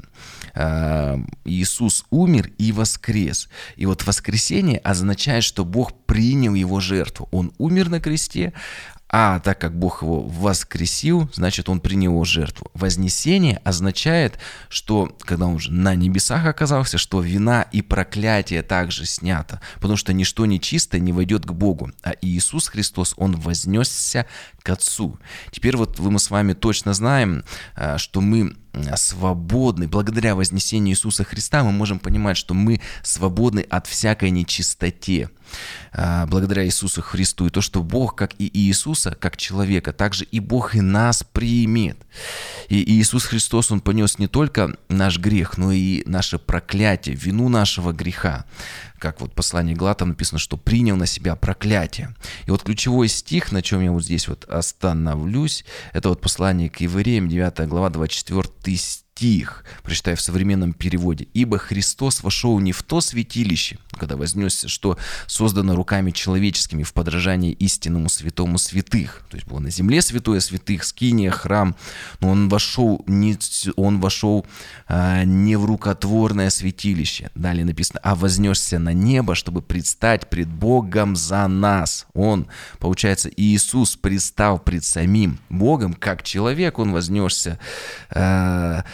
Э, 0.54 1.18
Иисус 1.44 2.06
умер 2.08 2.50
и 2.56 2.72
воскрес. 2.72 3.50
И 3.76 3.84
вот 3.84 4.06
воскресение 4.06 4.78
означает, 4.78 5.44
что 5.44 5.66
Бог 5.66 5.92
принял 6.06 6.54
его 6.54 6.80
жертву. 6.80 7.28
Он 7.32 7.52
умер 7.58 7.90
на 7.90 8.00
кресте, 8.00 8.54
А 9.10 9.40
так 9.40 9.58
как 9.58 9.76
Бог 9.76 10.02
его 10.02 10.20
воскресил, 10.20 11.30
значит, 11.32 11.68
он 11.68 11.80
принял 11.80 12.12
его 12.12 12.24
жертву. 12.24 12.70
Вознесение 12.74 13.60
означает, 13.64 14.38
что 14.68 15.16
когда 15.20 15.46
он 15.46 15.54
уже 15.54 15.72
на 15.72 15.94
небесах 15.94 16.44
оказался, 16.44 16.98
что 16.98 17.20
вина 17.20 17.62
и 17.72 17.80
проклятие 17.80 18.62
также 18.62 19.06
снято, 19.06 19.60
потому 19.76 19.96
что 19.96 20.12
ничто 20.12 20.44
нечистое 20.44 21.00
не 21.00 21.12
войдет 21.12 21.46
к 21.46 21.52
Богу. 21.52 21.90
А 22.02 22.12
Иисус 22.20 22.68
Христос, 22.68 23.14
он 23.16 23.36
вознесся 23.36 24.26
к 24.62 24.68
Отцу. 24.68 25.18
Теперь 25.50 25.76
вот 25.76 25.98
мы 25.98 26.18
с 26.18 26.30
вами 26.30 26.52
точно 26.52 26.92
знаем, 26.92 27.44
а, 27.74 27.96
что 27.96 28.20
мы 28.20 28.54
свободны. 28.96 29.88
Благодаря 29.88 30.34
вознесению 30.34 30.92
Иисуса 30.92 31.24
Христа 31.24 31.64
мы 31.64 31.72
можем 31.72 31.98
понимать, 31.98 32.36
что 32.36 32.54
мы 32.54 32.80
свободны 33.02 33.60
от 33.60 33.86
всякой 33.86 34.30
нечистоте. 34.30 35.30
А, 35.92 36.26
благодаря 36.26 36.64
Иисусу 36.64 37.02
Христу. 37.02 37.46
И 37.46 37.50
то, 37.50 37.60
что 37.60 37.82
Бог, 37.82 38.14
как 38.14 38.32
и 38.38 38.50
Иисуса, 38.58 39.16
как 39.18 39.36
человека, 39.36 39.92
также 39.92 40.24
и 40.24 40.40
Бог 40.40 40.74
и 40.74 40.80
нас 40.80 41.24
примет. 41.24 41.98
И 42.68 42.82
Иисус 42.98 43.24
Христос, 43.24 43.70
Он 43.70 43.80
понес 43.80 44.18
не 44.18 44.28
только 44.28 44.76
наш 44.88 45.18
грех, 45.18 45.58
но 45.58 45.72
и 45.72 46.02
наше 46.06 46.38
проклятие, 46.38 47.14
вину 47.14 47.48
нашего 47.48 47.92
греха 47.92 48.44
как 48.98 49.20
вот 49.20 49.32
послание 49.32 49.76
Галатам 49.76 50.08
написано, 50.08 50.40
что 50.40 50.56
принял 50.56 50.96
на 50.96 51.06
себя 51.06 51.36
проклятие. 51.36 52.14
И 52.46 52.50
вот 52.50 52.64
ключевой 52.64 53.08
стих, 53.08 53.52
на 53.52 53.62
чем 53.62 53.80
я 53.80 53.92
вот 53.92 54.02
здесь 54.02 54.26
вот 54.26 54.44
остановлюсь, 54.46 55.64
это 55.92 56.08
вот 56.08 56.20
послание 56.20 56.68
к 56.68 56.80
евреям, 56.80 57.28
9 57.28 57.68
глава, 57.68 57.90
24 57.90 58.76
стих 58.76 59.07
стих, 59.18 59.64
прочитаю 59.82 60.16
в 60.16 60.20
современном 60.20 60.72
переводе. 60.72 61.26
«Ибо 61.34 61.58
Христос 61.58 62.22
вошел 62.22 62.60
не 62.60 62.70
в 62.70 62.84
то 62.84 63.00
святилище, 63.00 63.78
когда 63.98 64.16
вознесся, 64.16 64.68
что 64.68 64.96
создано 65.26 65.74
руками 65.74 66.12
человеческими 66.12 66.84
в 66.84 66.92
подражании 66.92 67.50
истинному 67.50 68.08
святому 68.08 68.58
святых». 68.58 69.24
То 69.28 69.36
есть 69.36 69.48
было 69.48 69.58
на 69.58 69.70
земле 69.70 70.02
святое 70.02 70.38
святых, 70.38 70.84
скиния, 70.84 71.32
храм, 71.32 71.74
но 72.20 72.28
он 72.30 72.48
вошел 72.48 73.02
не, 73.08 73.36
он 73.74 73.98
вошел, 74.00 74.46
а, 74.86 75.24
не 75.24 75.56
в 75.56 75.64
рукотворное 75.64 76.50
святилище. 76.50 77.32
Далее 77.34 77.64
написано, 77.64 77.98
а 78.04 78.14
вознесся 78.14 78.78
на 78.78 78.92
небо, 78.92 79.34
чтобы 79.34 79.62
предстать 79.62 80.30
пред 80.30 80.48
Богом 80.48 81.16
за 81.16 81.48
нас. 81.48 82.06
Он, 82.14 82.46
получается, 82.78 83.28
Иисус 83.36 83.96
предстал 83.96 84.60
пред 84.60 84.84
самим 84.84 85.40
Богом, 85.48 85.94
как 85.94 86.22
человек 86.22 86.78
он 86.78 86.92
вознесся, 86.92 87.58
а, 88.10 88.84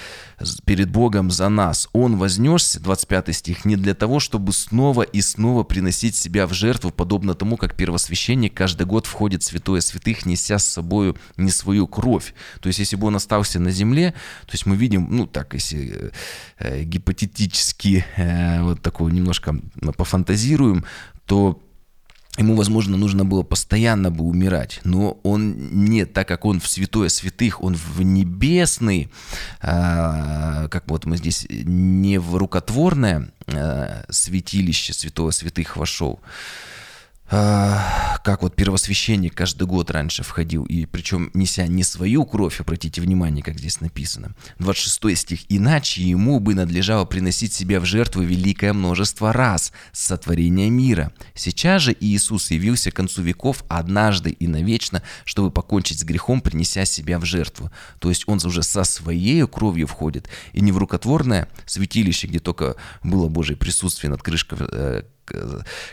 перед 0.65 0.91
Богом 0.91 1.31
за 1.31 1.49
нас. 1.49 1.89
Он 1.93 2.17
вознесся, 2.17 2.81
25 2.81 3.35
стих, 3.35 3.65
не 3.65 3.77
для 3.77 3.95
того, 3.95 4.21
чтобы 4.21 4.53
снова 4.53 5.03
и 5.03 5.21
снова 5.21 5.63
приносить 5.63 6.17
себя 6.17 6.47
в 6.47 6.53
жертву, 6.53 6.91
подобно 6.91 7.35
тому, 7.35 7.57
как 7.57 7.77
первосвященник 7.77 8.55
каждый 8.55 8.87
год 8.87 9.07
входит 9.07 9.43
в 9.43 9.47
святое 9.47 9.81
святых, 9.81 10.27
неся 10.27 10.59
с 10.59 10.65
собой 10.65 11.15
не 11.37 11.51
свою 11.51 11.87
кровь. 11.87 12.35
То 12.61 12.69
есть, 12.69 12.79
если 12.79 12.97
бы 12.97 13.07
он 13.07 13.17
остался 13.17 13.61
на 13.61 13.71
земле, 13.71 14.13
то 14.47 14.53
есть 14.53 14.67
мы 14.67 14.77
видим, 14.77 15.09
ну 15.11 15.27
так, 15.27 15.55
если 15.55 16.13
э, 16.59 16.83
гипотетически 16.83 18.05
э, 18.17 18.63
вот 18.63 18.83
такое 18.83 19.13
немножко 19.13 19.57
пофантазируем, 19.97 20.85
то 21.27 21.61
Ему, 22.37 22.57
возможно, 22.57 22.97
нужно 22.97 23.25
было 23.25 23.45
постоянно 23.45 24.11
бы 24.11 24.25
умирать, 24.25 24.81
но 24.83 25.21
он 25.23 25.85
не, 25.85 26.05
так 26.05 26.27
как 26.27 26.45
он 26.45 26.59
в 26.59 26.67
святое 26.67 27.09
святых, 27.09 27.63
он 27.63 27.77
в 27.77 28.03
небесный, 28.03 29.09
а, 29.61 30.67
как 30.69 30.85
вот 30.89 31.05
мы 31.05 31.17
здесь, 31.17 31.47
не 31.49 32.19
в 32.19 32.35
рукотворное 32.37 33.31
а, 33.47 34.05
святилище 34.09 34.93
святого 34.93 35.31
святых 35.31 35.77
вошел, 35.77 36.19
как 37.29 38.43
вот 38.43 38.55
первосвященник 38.55 39.35
каждый 39.35 39.67
год 39.67 39.91
раньше 39.91 40.23
входил, 40.23 40.65
и 40.65 40.87
причем 40.87 41.31
неся 41.35 41.67
не 41.67 41.83
свою 41.83 42.25
кровь, 42.25 42.61
обратите 42.61 43.01
внимание, 43.01 43.43
как 43.43 43.59
здесь 43.59 43.81
написано. 43.81 44.35
26 44.59 45.19
стих. 45.19 45.41
«Иначе 45.49 46.03
ему 46.03 46.39
бы 46.39 46.55
надлежало 46.55 47.05
приносить 47.07 47.53
себя 47.53 47.81
в 47.81 47.87
жертву 47.87 48.23
великое 48.23 48.73
множество 48.73 49.33
раз 49.33 49.73
с 49.93 50.05
сотворения 50.05 50.69
мира. 50.69 51.13
Сейчас 51.35 51.83
же 51.83 51.97
Иисус 51.99 52.51
явился 52.51 52.91
к 52.91 52.95
концу 52.95 53.23
веков 53.23 53.65
однажды 53.69 54.31
и 54.31 54.47
навечно, 54.47 55.03
чтобы 55.25 55.51
покончить 55.51 56.01
с 56.01 56.05
грехом, 56.05 56.41
принеся 56.41 56.85
себя 56.85 57.19
в 57.19 57.25
жертву». 57.25 57.71
То 58.01 58.11
есть 58.11 58.25
он 58.27 58.39
уже 58.45 58.63
со 58.63 58.85
своей 58.85 59.47
кровью 59.47 59.87
входит, 59.87 60.29
и 60.53 60.61
не 60.61 60.73
в 60.73 60.79
рукотворное 60.79 61.49
святилище, 61.67 62.27
где 62.27 62.39
только 62.39 62.77
было 63.03 63.29
Божье 63.29 63.57
присутствие 63.57 64.11
над 64.11 64.23
крышкой 64.23 64.59
э, 64.61 65.03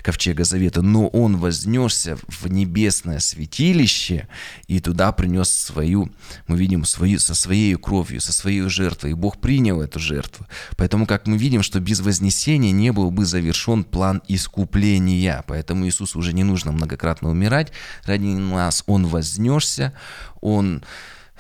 ковчега 0.04 0.44
завета, 0.44 0.82
но 0.82 1.08
он 1.08 1.38
вознесся 1.38 2.18
в 2.28 2.48
небесное 2.48 3.20
святилище 3.20 4.28
и 4.68 4.80
туда 4.80 5.12
принес 5.12 5.50
свою, 5.50 6.12
мы 6.48 6.58
видим, 6.58 6.86
свою, 6.86 7.20
со 7.20 7.36
своей 7.36 7.76
кровью, 7.76 8.22
со 8.22 8.34
своей 8.34 8.62
жертвой, 8.70 9.12
и 9.12 9.16
Бог 9.16 9.40
принял 9.40 9.82
эту 9.82 10.00
жертву. 10.00 10.46
Поэтому, 10.78 11.06
как 11.06 11.28
мы 11.28 11.38
видим, 11.38 11.64
что 11.64 11.80
без 11.80 12.00
вознесения 12.00 12.72
не 12.72 12.92
был 12.92 13.12
бы 13.12 13.26
завершен 13.26 13.84
план 13.84 14.22
искупления, 14.28 15.44
поэтому 15.48 15.86
Иисусу 15.86 16.20
уже 16.20 16.34
не 16.34 16.44
нужно 16.44 16.72
многократно 16.72 17.30
умирать, 17.30 17.72
ради 18.04 18.26
нас 18.26 18.84
Он 18.88 19.08
вознесся, 19.08 19.94
Он 20.42 20.84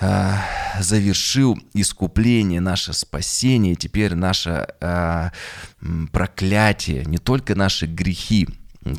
Э, 0.01 0.33
завершил 0.79 1.59
искупление, 1.73 2.59
наше 2.59 2.91
спасение, 2.93 3.75
теперь 3.75 4.15
наше 4.15 4.67
э, 4.79 5.29
проклятие, 6.11 7.05
не 7.05 7.19
только 7.19 7.53
наши 7.53 7.85
грехи, 7.85 8.47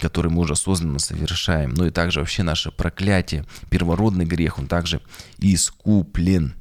которые 0.01 0.33
мы 0.33 0.43
уже 0.43 0.53
осознанно 0.53 1.01
совершаем, 1.01 1.71
но 1.71 1.87
и 1.87 1.91
также 1.91 2.21
вообще 2.21 2.45
наше 2.45 2.71
проклятие, 2.71 3.45
первородный 3.69 4.25
грех, 4.25 4.61
он 4.61 4.69
также 4.69 5.01
искуплен. 5.39 6.55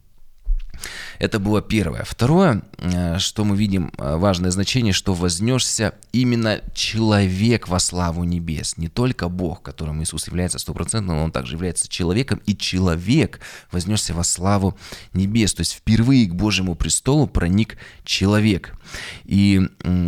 Это 1.20 1.40
было 1.40 1.62
первое. 1.62 2.04
Второе, 2.04 2.64
э, 2.78 3.18
что 3.20 3.46
мы 3.46 3.56
видим, 3.56 3.92
э, 3.98 4.16
важное 4.18 4.52
значение, 4.52 4.94
что 4.94 5.14
вознесся 5.14 5.94
именно 6.12 6.62
человек 6.74 7.68
во 7.68 7.80
славу 7.80 8.24
небес. 8.24 8.78
Не 8.78 8.88
только 8.88 9.30
Бог, 9.30 9.62
которым 9.62 10.02
Иисус 10.04 10.28
является 10.28 10.60
стопроцентным, 10.60 11.18
но 11.18 11.24
Он 11.24 11.32
также 11.32 11.56
является 11.56 11.88
человеком, 11.88 12.42
и 12.46 12.56
человек 12.56 13.40
вознесся 13.72 14.14
во 14.14 14.24
славу 14.24 14.78
небес. 15.14 15.54
То 15.54 15.62
есть 15.62 15.74
впервые 15.74 16.28
к 16.28 16.36
Божьему 16.36 16.76
престолу 16.76 17.28
проник 17.28 17.78
человек. 18.04 18.74
И, 19.26 19.62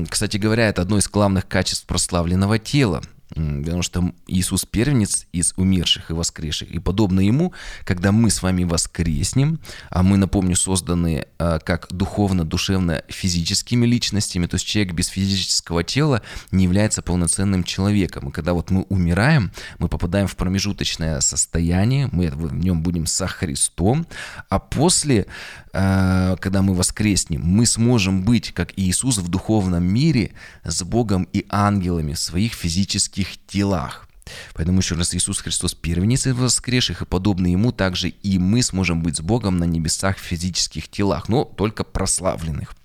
кстати 0.10 0.38
говоря, 0.38 0.68
это 0.70 0.82
одно 0.82 0.98
из 0.98 1.08
главных 1.08 1.48
качеств 1.48 1.86
прославленного 1.86 2.60
тела– 2.60 3.02
потому 3.34 3.82
что 3.82 4.14
Иисус 4.28 4.66
первенец 4.66 5.26
из 5.32 5.54
умерших 5.58 6.12
и 6.12 6.14
воскресших. 6.14 6.72
И 6.72 6.80
подобно 6.80 7.20
Ему, 7.20 7.54
когда 7.84 8.12
мы 8.12 8.30
с 8.30 8.42
вами 8.44 8.64
воскреснем, 8.64 9.60
а 9.90 10.04
мы, 10.04 10.18
напомню, 10.18 10.56
созданы 10.56 11.26
а, 11.40 11.60
как 11.60 11.88
духовно-душевно-физическими 11.92 13.86
личностями, 13.86 14.46
то 14.46 14.56
есть 14.56 14.66
человек 14.66 14.94
без 14.94 15.08
физического 15.08 15.84
тела 15.84 16.22
не 16.52 16.66
является 16.66 17.02
полноценным 17.02 17.64
человеком. 17.64 18.30
И 18.30 18.32
когда 18.32 18.54
вот 18.54 18.70
мы 18.70 18.84
умираем, 18.84 19.52
мы 19.80 19.88
попадаем 19.88 20.28
в 20.28 20.36
промежуточное 20.36 21.20
состояние, 21.22 22.10
мы 22.12 22.30
в 22.30 22.54
нем 22.54 22.84
будем 22.84 23.06
со 23.06 23.28
Христом, 23.28 24.08
а 24.50 24.60
после 24.60 25.26
когда 25.74 26.62
мы 26.62 26.76
воскреснем, 26.76 27.42
мы 27.42 27.66
сможем 27.66 28.24
быть, 28.24 28.54
как 28.54 28.74
Иисус, 28.78 29.18
в 29.18 29.28
духовном 29.28 29.84
мире 29.84 30.34
с 30.64 30.84
Богом 30.84 31.28
и 31.34 31.48
ангелами 31.50 32.14
в 32.14 32.20
своих 32.20 32.54
физических 32.54 33.44
телах. 33.48 34.08
Поэтому 34.54 34.80
еще 34.80 34.96
раз 34.96 35.16
Иисус 35.16 35.40
Христос 35.40 35.74
первенец 35.74 36.28
воскресших, 36.28 37.02
и 37.02 37.06
подобно 37.06 37.48
Ему 37.48 37.72
также 37.72 38.10
и 38.10 38.38
мы 38.38 38.62
сможем 38.62 39.02
быть 39.02 39.18
с 39.18 39.22
Богом 39.22 39.58
на 39.58 39.64
небесах 39.64 40.18
в 40.18 40.22
физических 40.22 40.88
телах, 40.90 41.28
но 41.28 41.44
только 41.44 41.84
прославленных. 41.84 42.76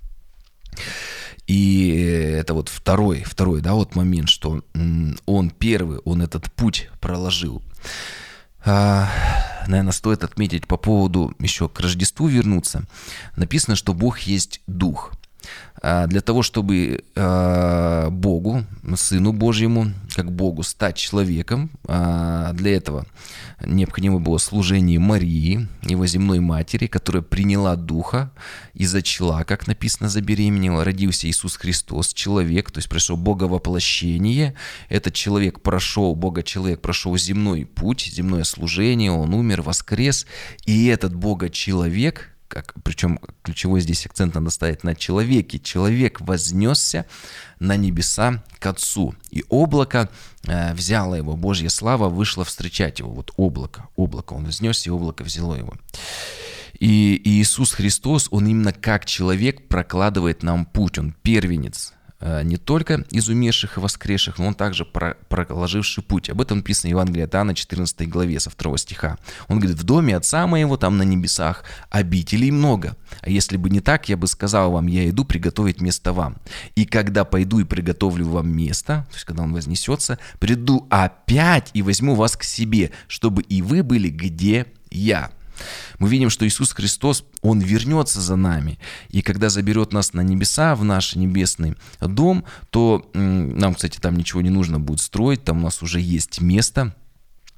И 1.47 1.91
это 2.39 2.55
вот 2.55 2.71
второй, 2.71 3.23
второй, 3.23 3.61
да, 3.61 3.75
вот 3.75 3.97
момент, 3.97 4.31
что 4.31 4.63
он 5.27 5.51
первый, 5.51 5.99
он 5.99 6.23
этот 6.23 6.51
путь 6.53 6.89
проложил. 7.01 7.63
Наверное, 9.67 9.93
стоит 9.93 10.25
отметить 10.25 10.67
по 10.67 10.77
поводу 10.77 11.35
еще 11.39 11.69
к 11.69 11.81
Рождеству 11.81 12.27
вернуться. 12.27 12.85
Написано, 13.37 13.77
что 13.77 13.95
Бог 13.95 14.21
есть 14.21 14.61
Дух. 14.67 15.13
А, 15.81 16.07
для 16.07 16.21
того, 16.21 16.43
чтобы 16.43 17.05
а, 17.15 18.11
Богу, 18.11 18.65
Сыну 18.97 19.33
Божьему, 19.33 19.93
как 20.15 20.33
Богу, 20.33 20.63
стать 20.63 20.97
человеком, 20.97 21.71
а, 21.87 22.53
для 22.53 22.77
этого 22.77 23.07
необходимо 23.65 24.19
было 24.19 24.39
служение 24.39 24.99
Марии, 24.99 25.69
его 25.83 26.07
земной 26.07 26.41
матери, 26.41 26.87
которая 26.87 27.23
приняла 27.23 27.77
Духа 27.77 28.33
и 28.75 28.87
зачала, 28.87 29.45
как 29.45 29.67
написано, 29.67 30.09
забеременела, 30.09 30.85
родился 30.85 31.29
Иисус 31.29 31.57
Христос, 31.57 32.13
человек, 32.13 32.71
то 32.71 32.79
есть 32.79 32.89
прошел 32.89 33.17
Бога 33.17 33.45
воплощение, 33.45 34.55
этот 34.89 35.15
человек 35.15 35.61
прошел, 35.61 36.15
Бога 36.15 36.43
человек 36.43 36.81
прошел 36.81 37.17
земной 37.17 37.65
путь, 37.65 38.11
земное 38.13 38.45
служение, 38.45 39.13
он 39.13 39.35
умер, 39.35 39.63
воскрес, 39.63 40.27
и 40.67 40.87
этот 40.87 41.15
Бога 41.15 41.51
человек– 41.51 42.31
как, 42.49 42.75
причем 42.83 43.21
ключевой 43.43 43.81
здесь 43.81 44.07
акцент 44.07 44.35
надо 44.35 44.51
ставить 44.51 44.83
на 44.83 44.95
человеке. 44.95 45.59
Человек 45.59 46.21
вознесся 46.21 47.07
на 47.61 47.77
небеса 47.77 48.43
к 48.59 48.67
Отцу, 48.67 49.15
и 49.31 49.45
облако 49.49 50.09
э, 50.45 50.75
взяло 50.75 51.15
его, 51.15 51.37
Божья 51.37 51.69
слава 51.69 52.09
вышла 52.09 52.45
встречать 52.45 52.99
его. 52.99 53.11
Вот 53.11 53.33
облако, 53.37 53.89
облако, 53.97 54.33
он 54.33 54.47
вознесся, 54.47 54.89
и 54.89 54.93
облако 54.93 55.23
взяло 55.23 55.55
его. 55.55 55.75
И 56.79 57.21
Иисус 57.25 57.73
Христос, 57.73 58.29
Он 58.31 58.47
именно 58.47 58.73
как 58.73 59.05
человек 59.05 59.69
прокладывает 59.69 60.43
нам 60.43 60.65
путь, 60.65 60.99
Он 60.99 61.13
первенец, 61.23 61.93
не 62.21 62.57
только 62.57 63.05
из 63.11 63.29
умерших 63.29 63.77
и 63.77 63.81
воскресших, 63.81 64.39
но 64.39 64.49
он 64.49 64.55
также 64.55 64.85
проложивший 64.85 66.03
путь. 66.03 66.29
Об 66.29 66.41
этом 66.41 66.59
написано 66.59 66.89
в 66.89 66.91
Евангелии 66.91 67.23
от 67.23 67.35
Иоанна, 67.35 67.55
14 67.55 68.09
главе, 68.09 68.41
со 68.41 68.51
2 68.51 68.77
стиха. 68.79 69.19
Он 69.47 69.59
говорит, 69.61 69.79
в 69.79 69.85
доме 69.85 70.17
отца 70.17 70.47
моего, 70.47 70.77
там 70.77 70.97
на 70.99 71.03
небесах, 71.03 71.65
обителей 71.91 72.51
много. 72.51 72.97
А 73.21 73.31
если 73.31 73.57
бы 73.57 73.71
не 73.71 73.81
так, 73.81 74.09
я 74.09 74.17
бы 74.17 74.27
сказал 74.27 74.73
вам, 74.73 74.89
я 74.89 75.09
иду 75.09 75.25
приготовить 75.25 75.81
место 75.81 76.13
вам. 76.13 76.39
И 76.75 76.87
когда 76.87 77.25
пойду 77.25 77.61
и 77.61 77.65
приготовлю 77.65 78.29
вам 78.29 78.49
место, 78.49 79.07
то 79.09 79.15
есть 79.15 79.25
когда 79.25 79.45
он 79.45 79.53
вознесется, 79.53 80.19
приду 80.41 80.87
опять 80.91 81.71
и 81.73 81.83
возьму 81.83 82.15
вас 82.15 82.37
к 82.37 82.43
себе, 82.43 82.91
чтобы 83.07 83.43
и 83.43 83.63
вы 83.63 83.83
были 83.83 84.09
где 84.09 84.67
я. 84.91 85.31
Мы 85.99 86.09
видим, 86.09 86.31
что 86.31 86.47
Иисус 86.47 86.73
Христос, 86.73 87.25
Он 87.43 87.61
вернется 87.61 88.21
за 88.21 88.37
нами. 88.37 88.79
И 89.09 89.23
когда 89.23 89.49
заберет 89.49 89.93
нас 89.93 90.13
на 90.13 90.21
небеса, 90.21 90.75
в 90.75 90.85
наш 90.85 91.15
небесный 91.17 91.75
дом, 92.01 92.45
то 92.71 93.11
нам, 93.15 93.75
кстати, 93.75 93.99
там 93.99 94.17
ничего 94.17 94.41
не 94.41 94.51
нужно 94.51 94.81
будет 94.81 95.01
строить, 95.01 95.45
там 95.45 95.59
у 95.59 95.63
нас 95.63 95.83
уже 95.83 96.01
есть 96.01 96.41
место. 96.41 96.95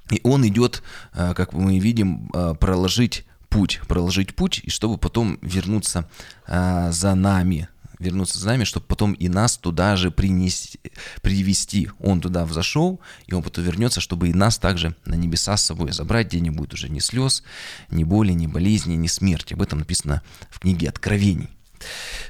И 0.09 0.19
Он 0.23 0.45
идет, 0.47 0.83
э, 1.13 1.33
как 1.35 1.53
мы 1.53 1.79
видим, 1.79 2.29
э, 2.33 2.53
проложить 2.59 3.25
путь, 3.49 3.81
проложить 3.87 4.35
путь, 4.35 4.61
и 4.63 4.69
чтобы 4.69 4.97
потом 4.97 5.37
вернуться 5.41 6.09
э, 6.47 6.91
за 6.91 7.15
нами, 7.15 7.69
вернуться 8.01 8.39
за 8.39 8.47
нами, 8.47 8.63
чтобы 8.63 8.85
потом 8.85 9.13
и 9.13 9.29
нас 9.29 9.57
туда 9.57 9.95
же 9.95 10.11
принести, 10.11 10.79
привести. 11.21 11.89
Он 11.99 12.19
туда 12.19 12.45
взошел, 12.45 12.99
и 13.27 13.33
он 13.33 13.43
потом 13.43 13.63
вернется, 13.63 14.01
чтобы 14.01 14.29
и 14.29 14.33
нас 14.33 14.57
также 14.57 14.95
на 15.05 15.15
небеса 15.15 15.55
с 15.57 15.65
собой 15.65 15.91
забрать, 15.91 16.27
где 16.27 16.39
не 16.39 16.49
будет 16.49 16.73
уже 16.73 16.89
ни 16.89 16.99
слез, 16.99 17.43
ни 17.89 18.03
боли, 18.03 18.33
ни 18.33 18.47
болезни, 18.47 18.95
ни 18.95 19.07
смерти. 19.07 19.53
Об 19.53 19.61
этом 19.61 19.79
написано 19.79 20.21
в 20.49 20.59
книге 20.59 20.89
Откровений. 20.89 21.49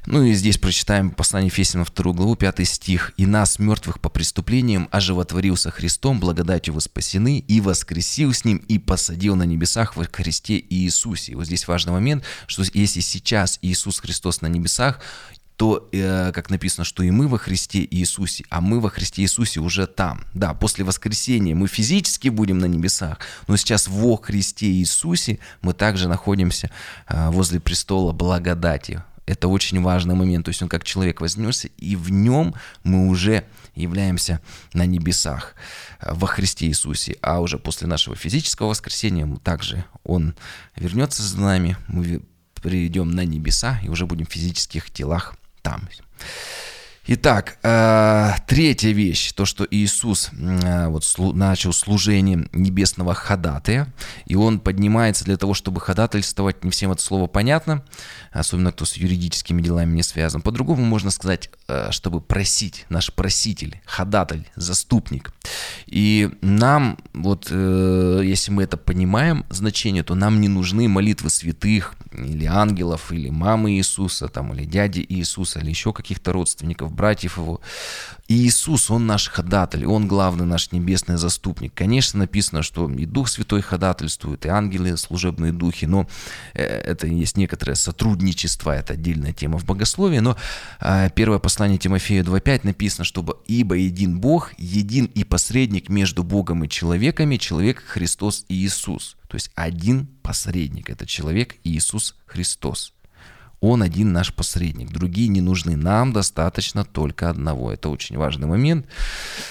Ну 0.05 0.23
и 0.23 0.33
здесь 0.33 0.57
прочитаем 0.57 1.11
послание 1.11 1.47
Ефесянам 1.47 1.85
2 1.85 2.13
главу, 2.13 2.35
5 2.35 2.67
стих. 2.67 3.13
«И 3.17 3.25
нас, 3.25 3.59
мертвых 3.59 3.99
по 3.99 4.09
преступлениям, 4.09 4.87
оживотворился 4.91 5.71
Христом, 5.71 6.19
благодатью 6.19 6.73
вы 6.73 6.81
спасены, 6.81 7.39
и 7.39 7.61
воскресил 7.61 8.33
с 8.33 8.45
Ним, 8.45 8.57
и 8.57 8.79
посадил 8.79 9.35
на 9.35 9.43
небесах 9.43 9.95
во 9.95 10.05
Христе 10.05 10.63
Иисусе». 10.69 11.33
И 11.33 11.35
вот 11.35 11.45
здесь 11.45 11.67
важный 11.67 11.93
момент, 11.93 12.23
что 12.47 12.63
если 12.73 13.01
сейчас 13.01 13.59
Иисус 13.61 13.99
Христос 13.99 14.41
на 14.41 14.47
небесах, 14.47 14.99
то, 15.61 15.87
э, 15.91 16.31
как 16.33 16.49
написано, 16.49 16.83
что 16.83 17.03
и 17.03 17.11
мы 17.11 17.27
во 17.27 17.37
Христе 17.37 17.87
Иисусе, 17.91 18.45
а 18.49 18.61
мы 18.61 18.79
во 18.79 18.89
Христе 18.89 19.21
Иисусе 19.21 19.59
уже 19.59 19.85
там. 19.85 20.25
Да, 20.33 20.55
после 20.55 20.83
воскресения 20.83 21.53
мы 21.53 21.67
физически 21.67 22.29
будем 22.29 22.57
на 22.57 22.65
небесах, 22.65 23.19
но 23.47 23.55
сейчас 23.57 23.87
во 23.87 24.17
Христе 24.17 24.65
Иисусе 24.65 25.37
мы 25.61 25.75
также 25.75 26.07
находимся 26.07 26.71
э, 27.07 27.29
возле 27.29 27.59
престола 27.59 28.11
благодати. 28.11 29.03
Это 29.27 29.49
очень 29.49 29.79
важный 29.83 30.15
момент. 30.15 30.45
То 30.45 30.49
есть 30.49 30.63
он 30.63 30.67
как 30.67 30.83
человек 30.83 31.21
вознесся, 31.21 31.67
и 31.77 31.95
в 31.95 32.09
нем 32.09 32.55
мы 32.83 33.07
уже 33.07 33.43
являемся 33.75 34.41
на 34.73 34.87
небесах 34.87 35.53
э, 35.99 36.11
во 36.11 36.25
Христе 36.25 36.65
Иисусе. 36.65 37.17
А 37.21 37.39
уже 37.39 37.59
после 37.59 37.85
нашего 37.85 38.15
физического 38.15 38.69
воскресения 38.69 39.29
также 39.43 39.85
он 40.03 40.33
вернется 40.75 41.21
за 41.21 41.39
нами, 41.39 41.77
мы 41.87 42.23
придем 42.63 43.11
на 43.11 43.25
небеса 43.25 43.79
и 43.83 43.89
уже 43.89 44.07
будем 44.07 44.25
в 44.25 44.31
физических 44.31 44.89
телах 44.89 45.35
там. 45.61 45.87
Итак, 47.07 47.57
э, 47.63 48.29
третья 48.45 48.91
вещь, 48.91 49.33
то, 49.33 49.45
что 49.45 49.67
Иисус 49.69 50.29
э, 50.31 50.87
вот, 50.87 51.03
начал 51.33 51.73
служение 51.73 52.47
небесного 52.53 53.15
ходатая, 53.15 53.91
и 54.27 54.35
Он 54.35 54.59
поднимается 54.59 55.25
для 55.25 55.35
того, 55.35 55.55
чтобы 55.55 55.81
ходатайствовать, 55.81 56.63
не 56.63 56.69
всем 56.69 56.91
это 56.91 57.01
слово 57.01 57.25
понятно, 57.25 57.83
особенно 58.31 58.71
кто 58.71 58.85
с 58.85 58.93
юридическими 58.97 59.63
делами 59.63 59.95
не 59.95 60.03
связан. 60.03 60.43
По-другому 60.43 60.85
можно 60.85 61.09
сказать, 61.09 61.49
э, 61.67 61.89
чтобы 61.89 62.21
просить, 62.21 62.85
наш 62.89 63.11
проситель, 63.11 63.81
ходатель, 63.85 64.47
заступник. 64.55 65.33
И 65.87 66.29
нам, 66.41 66.99
вот 67.13 67.49
если 67.49 68.51
мы 68.51 68.63
это 68.63 68.77
понимаем, 68.77 69.45
значение, 69.49 70.03
то 70.03 70.13
нам 70.13 70.39
не 70.39 70.47
нужны 70.47 70.87
молитвы 70.87 71.31
святых, 71.31 71.95
или 72.25 72.45
ангелов, 72.45 73.11
или 73.11 73.29
мамы 73.29 73.71
Иисуса, 73.71 74.27
там, 74.27 74.53
или 74.53 74.65
дяди 74.65 75.05
Иисуса, 75.07 75.59
или 75.59 75.69
еще 75.69 75.93
каких-то 75.93 76.31
родственников, 76.31 76.91
братьев 76.93 77.37
его. 77.37 77.61
Иисус, 78.27 78.89
Он 78.89 79.07
наш 79.07 79.29
ходатель, 79.29 79.85
Он 79.85 80.07
главный 80.07 80.45
наш 80.45 80.71
небесный 80.71 81.17
заступник. 81.17 81.73
Конечно, 81.73 82.19
написано, 82.19 82.61
что 82.63 82.89
и 82.89 83.05
Дух 83.05 83.27
Святой 83.27 83.61
ходатайствует, 83.61 84.45
и 84.45 84.49
ангелы, 84.49 84.95
служебные 84.97 85.51
духи, 85.51 85.85
но 85.85 86.07
э, 86.53 86.63
это 86.63 87.07
есть 87.07 87.37
некоторое 87.37 87.75
сотрудничество, 87.75 88.71
это 88.71 88.93
отдельная 88.93 89.33
тема 89.33 89.57
в 89.57 89.65
богословии, 89.65 90.19
но 90.19 90.37
э, 90.79 91.09
первое 91.15 91.39
послание 91.39 91.77
Тимофею 91.77 92.23
2.5 92.23 92.61
написано, 92.63 93.05
чтобы 93.05 93.37
«Ибо 93.47 93.75
един 93.75 94.19
Бог, 94.19 94.53
един 94.57 95.05
и 95.05 95.23
посредник 95.23 95.89
между 95.89 96.23
Богом 96.23 96.63
и 96.63 96.69
человеками, 96.69 97.37
человек 97.37 97.83
Христос 97.85 98.45
и 98.47 98.55
Иисус». 98.55 99.17
То 99.31 99.35
есть 99.35 99.49
один 99.55 100.07
посредник– 100.23 100.89
это 100.89 101.05
человек 101.05 101.55
Иисус 101.63 102.17
Христос. 102.25 102.93
Он 103.61 103.81
один 103.81 104.11
наш 104.11 104.33
посредник, 104.33 104.89
другие 104.89 105.29
не 105.29 105.39
нужны. 105.39 105.77
Нам 105.77 106.11
достаточно 106.11 106.83
только 106.83 107.29
одного. 107.29 107.71
Это 107.71 107.87
очень 107.87 108.17
важный 108.17 108.47
момент, 108.47 108.87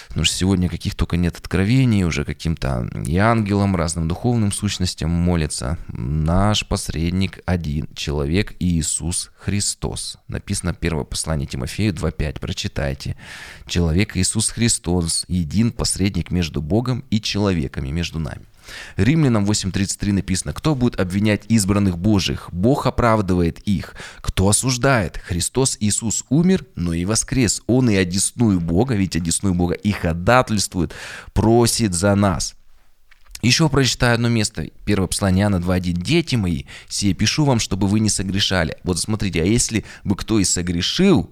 потому 0.09 0.25
что 0.27 0.37
сегодня 0.37 0.69
каких 0.69 0.95
только 0.97 1.17
нет 1.17 1.39
откровений, 1.39 2.05
уже 2.05 2.27
каким-то 2.27 2.91
и 3.07 3.17
ангелам, 3.17 3.75
разным 3.75 4.07
духовным 4.07 4.53
сущностям 4.53 5.09
молятся. 5.09 5.79
Наш 5.89 6.67
посредник 6.67 7.39
один, 7.47 7.89
человек 7.95 8.57
Иисус 8.61 9.31
Христос. 9.39 10.19
Написано 10.29 10.75
первое 10.75 11.05
послание 11.05 11.47
Тимофею 11.47 11.95
2.5, 11.95 12.39
прочитайте. 12.39 13.17
Человек 13.67 14.15
Иисус 14.19 14.51
Христос, 14.51 15.25
един 15.27 15.73
посредник 15.73 16.31
между 16.31 16.61
Богом 16.61 17.03
и 17.09 17.19
человеками, 17.19 17.89
между 17.91 18.19
нами. 18.19 18.45
Римлянам 18.97 19.45
8.33 19.45 20.13
написано, 20.13 20.53
кто 20.53 20.75
будет 20.75 20.99
обвинять 21.01 21.43
избранных 21.49 21.99
Божьих? 21.99 22.49
Бог 22.53 22.87
оправдывает 22.87 23.61
их. 23.61 23.95
Кто 24.21 24.49
осуждает? 24.49 25.19
Христос 25.19 25.77
Иисус 25.81 26.25
умер, 26.29 26.67
но 26.77 26.93
и 26.93 27.05
воскрес. 27.05 27.63
Он 27.67 27.91
и 27.91 27.97
одесную 27.97 28.61
Бога, 28.61 28.95
ведь 28.95 29.17
одесную 29.17 29.55
Бога, 29.55 29.75
и 29.75 29.93
ходатайствует, 29.93 30.95
просит 31.33 31.95
за 31.95 32.15
нас. 32.15 32.55
Еще 33.43 33.69
прочитаю 33.71 34.15
одно 34.15 34.29
место, 34.29 34.67
первое 34.85 35.09
послание 35.09 35.45
Иоанна 35.45 35.57
2.1. 35.57 35.93
«Дети 35.93 36.37
мои, 36.37 36.65
сие 36.89 37.15
пишу 37.15 37.45
вам, 37.45 37.59
чтобы 37.59 37.87
вы 37.87 38.01
не 38.01 38.11
согрешали». 38.11 38.77
Вот 38.85 38.99
смотрите, 38.99 39.43
а 39.43 39.47
если 39.47 39.85
бы 40.05 40.15
кто 40.15 40.39
и 40.39 40.45
согрешил, 40.45 41.31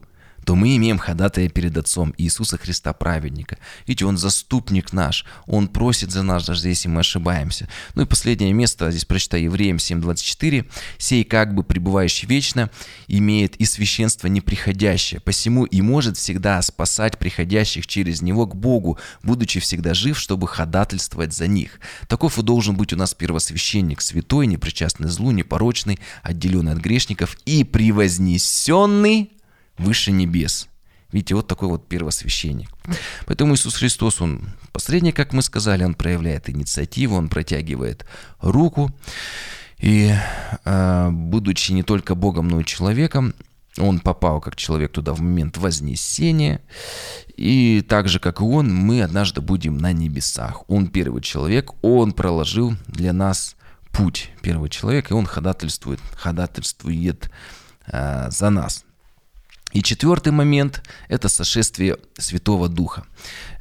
то 0.48 0.54
мы 0.54 0.76
имеем 0.76 0.96
ходатая 0.96 1.50
перед 1.50 1.76
Отцом 1.76 2.14
Иисуса 2.16 2.56
Христа 2.56 2.94
праведника. 2.94 3.58
Видите, 3.86 4.06
Он 4.06 4.16
заступник 4.16 4.94
наш, 4.94 5.26
Он 5.46 5.68
просит 5.68 6.10
за 6.10 6.22
нас, 6.22 6.46
даже 6.46 6.66
если 6.68 6.88
мы 6.88 7.00
ошибаемся. 7.00 7.68
Ну 7.94 8.00
и 8.00 8.06
последнее 8.06 8.54
место, 8.54 8.90
здесь 8.90 9.04
прочитаю 9.04 9.42
Евреям 9.42 9.76
7.24. 9.76 10.64
«Сей 10.96 11.24
как 11.24 11.54
бы 11.54 11.64
пребывающий 11.64 12.26
вечно 12.26 12.70
имеет 13.08 13.56
и 13.56 13.66
священство 13.66 14.26
неприходящее, 14.26 15.20
посему 15.20 15.66
и 15.66 15.82
может 15.82 16.16
всегда 16.16 16.62
спасать 16.62 17.18
приходящих 17.18 17.86
через 17.86 18.22
Него 18.22 18.46
к 18.46 18.56
Богу, 18.56 18.98
будучи 19.22 19.60
всегда 19.60 19.92
жив, 19.92 20.18
чтобы 20.18 20.48
ходатайствовать 20.48 21.34
за 21.34 21.46
них. 21.46 21.78
Таков 22.06 22.38
и 22.38 22.42
должен 22.42 22.74
быть 22.74 22.94
у 22.94 22.96
нас 22.96 23.12
первосвященник, 23.12 24.00
святой, 24.00 24.46
непричастный 24.46 25.10
злу, 25.10 25.30
непорочный, 25.30 25.98
отделенный 26.22 26.72
от 26.72 26.78
грешников 26.78 27.36
и 27.44 27.64
превознесенный 27.64 29.32
выше 29.78 30.12
небес. 30.12 30.68
Видите, 31.10 31.34
вот 31.34 31.46
такой 31.46 31.68
вот 31.68 31.88
первосвященник. 31.88 32.68
Поэтому 33.26 33.54
Иисус 33.54 33.76
Христос, 33.76 34.20
Он 34.20 34.50
посредник, 34.72 35.16
как 35.16 35.32
мы 35.32 35.42
сказали, 35.42 35.84
Он 35.84 35.94
проявляет 35.94 36.50
инициативу, 36.50 37.16
Он 37.16 37.28
протягивает 37.28 38.04
руку. 38.40 38.94
И 39.78 40.12
э, 40.64 41.10
будучи 41.10 41.72
не 41.72 41.82
только 41.82 42.14
Богом, 42.14 42.48
но 42.48 42.60
и 42.60 42.64
человеком, 42.64 43.32
он 43.78 44.00
попал 44.00 44.40
как 44.40 44.56
человек 44.56 44.92
туда 44.92 45.14
в 45.14 45.20
момент 45.20 45.56
вознесения. 45.56 46.60
И 47.36 47.84
так 47.88 48.08
же, 48.08 48.18
как 48.18 48.40
и 48.40 48.44
он, 48.44 48.74
мы 48.74 49.02
однажды 49.02 49.40
будем 49.40 49.78
на 49.78 49.92
небесах. 49.92 50.68
Он 50.68 50.88
первый 50.88 51.22
человек, 51.22 51.72
он 51.82 52.12
проложил 52.12 52.74
для 52.86 53.12
нас 53.12 53.56
путь. 53.92 54.30
Первый 54.42 54.68
человек, 54.68 55.10
и 55.10 55.14
он 55.14 55.26
ходатайствует, 55.26 56.00
ходатайствует 56.16 57.30
э, 57.86 58.30
за 58.30 58.50
нас. 58.50 58.84
И 59.72 59.82
четвертый 59.82 60.32
момент– 60.32 60.82
это 61.08 61.28
сошествие 61.28 61.98
Святого 62.16 62.68
Духа. 62.68 63.04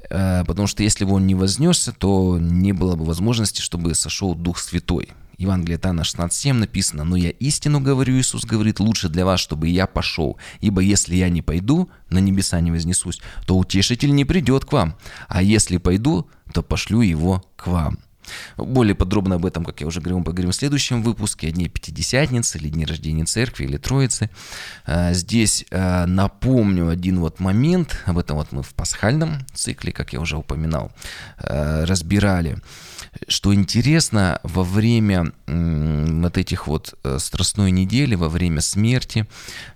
Э, 0.10 0.44
потому 0.46 0.68
что 0.68 0.84
если 0.84 1.06
бы 1.06 1.14
он 1.14 1.28
не 1.28 1.36
вознесся, 1.36 1.92
то 1.92 2.38
не 2.40 2.72
было 2.72 2.96
бы 2.96 3.04
возможности, 3.04 3.62
чтобы 3.62 3.94
сошел 3.94 4.34
Дух 4.34 4.60
Святой. 4.60 5.10
Евангелие 5.38 5.76
от 5.76 5.86
Иоанна 5.86 6.02
16.7 6.02 6.54
написано, 6.54 7.04
«Но 7.04 7.16
я 7.16 7.30
истину 7.30 7.80
говорю, 7.80 8.18
Иисус 8.18 8.44
говорит, 8.44 8.80
лучше 8.80 9.10
для 9.10 9.26
вас, 9.26 9.40
чтобы 9.40 9.68
я 9.68 9.86
пошел, 9.86 10.38
ибо 10.62 10.82
если 10.82 11.16
я 11.16 11.30
не 11.30 11.42
пойду, 11.42 11.90
на 12.10 12.20
небеса 12.20 12.60
не 12.60 12.72
вознесусь, 12.72 13.22
то 13.46 13.56
утешитель 13.58 14.16
не 14.16 14.26
придет 14.26 14.66
к 14.66 14.74
вам, 14.74 14.96
а 15.28 15.44
если 15.44 15.78
пойду, 15.78 16.28
то 16.54 16.64
пошлю 16.64 17.02
его 17.02 17.44
к 17.56 17.68
вам». 17.68 18.00
Более 18.58 18.96
подробно 18.96 19.36
об 19.36 19.46
этом, 19.46 19.64
как 19.66 19.82
я 19.82 19.88
уже 19.88 20.00
говорил, 20.00 20.20
мы 20.20 20.26
поговорим 20.26 20.52
в 20.52 20.56
следующем 20.56 21.02
выпуске, 21.04 21.48
о 21.48 21.52
Дне 21.52 21.70
Пятидесятницы 21.70 22.58
или 22.58 22.70
Дне 22.70 22.86
рождения 22.86 23.26
Церкви 23.26 23.66
или 23.66 23.78
Троицы. 23.78 24.30
А, 24.86 25.14
здесь 25.14 25.66
а, 25.72 26.06
напомню 26.06 26.90
один 26.90 27.20
вот 27.20 27.40
момент, 27.40 28.04
об 28.06 28.18
этом 28.18 28.38
вот 28.38 28.52
мы 28.52 28.64
в 28.64 28.74
пасхальном 28.74 29.46
цикле, 29.54 29.92
как 29.92 30.14
я 30.14 30.20
уже 30.20 30.38
упоминал, 30.38 30.92
а, 31.38 31.86
разбирали. 31.86 32.58
Что 33.28 33.54
интересно, 33.54 34.40
во 34.44 34.64
время 34.64 35.32
вот 35.48 36.38
этих 36.38 36.68
вот 36.68 36.94
э, 37.04 37.18
страстной 37.20 37.72
недели, 37.72 38.16
во 38.16 38.30
время 38.30 38.62
смерти, 38.62 39.26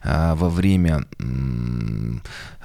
во 0.04 0.50
время 0.50 1.06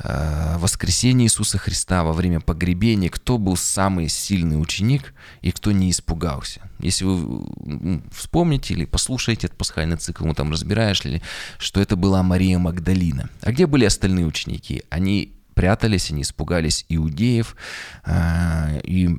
воскресения 0.03 1.27
Иисуса 1.27 1.57
Христа, 1.57 2.05
во 2.05 2.12
время 2.12 2.40
погребения, 2.40 3.09
кто 3.09 3.38
был 3.38 3.57
самый 3.57 4.09
сильный 4.09 4.61
ученик 4.61 5.14
и 5.40 5.51
кто 5.51 5.72
не 5.79 5.91
испугался. 5.91 6.61
Если 6.79 7.05
вы 7.05 8.03
вспомните 8.12 8.75
или 8.75 8.85
послушаете 8.85 9.47
этот 9.47 9.59
пасхальный 9.59 9.97
цикл, 9.97 10.27
мы 10.27 10.35
там 10.35 10.51
разбираешь 10.51 11.05
ли, 11.05 11.23
что 11.59 11.81
это 11.81 11.97
была 11.97 12.23
Мария 12.23 12.59
Магдалина. 12.59 13.31
А 13.43 13.53
где 13.53 13.67
были 13.67 13.85
остальные 13.85 14.27
ученики? 14.27 14.83
Они 14.91 15.35
прятались, 15.55 16.11
они 16.11 16.23
испугались 16.23 16.85
иудеев, 16.89 17.57
а, 18.05 18.79
и 18.85 19.17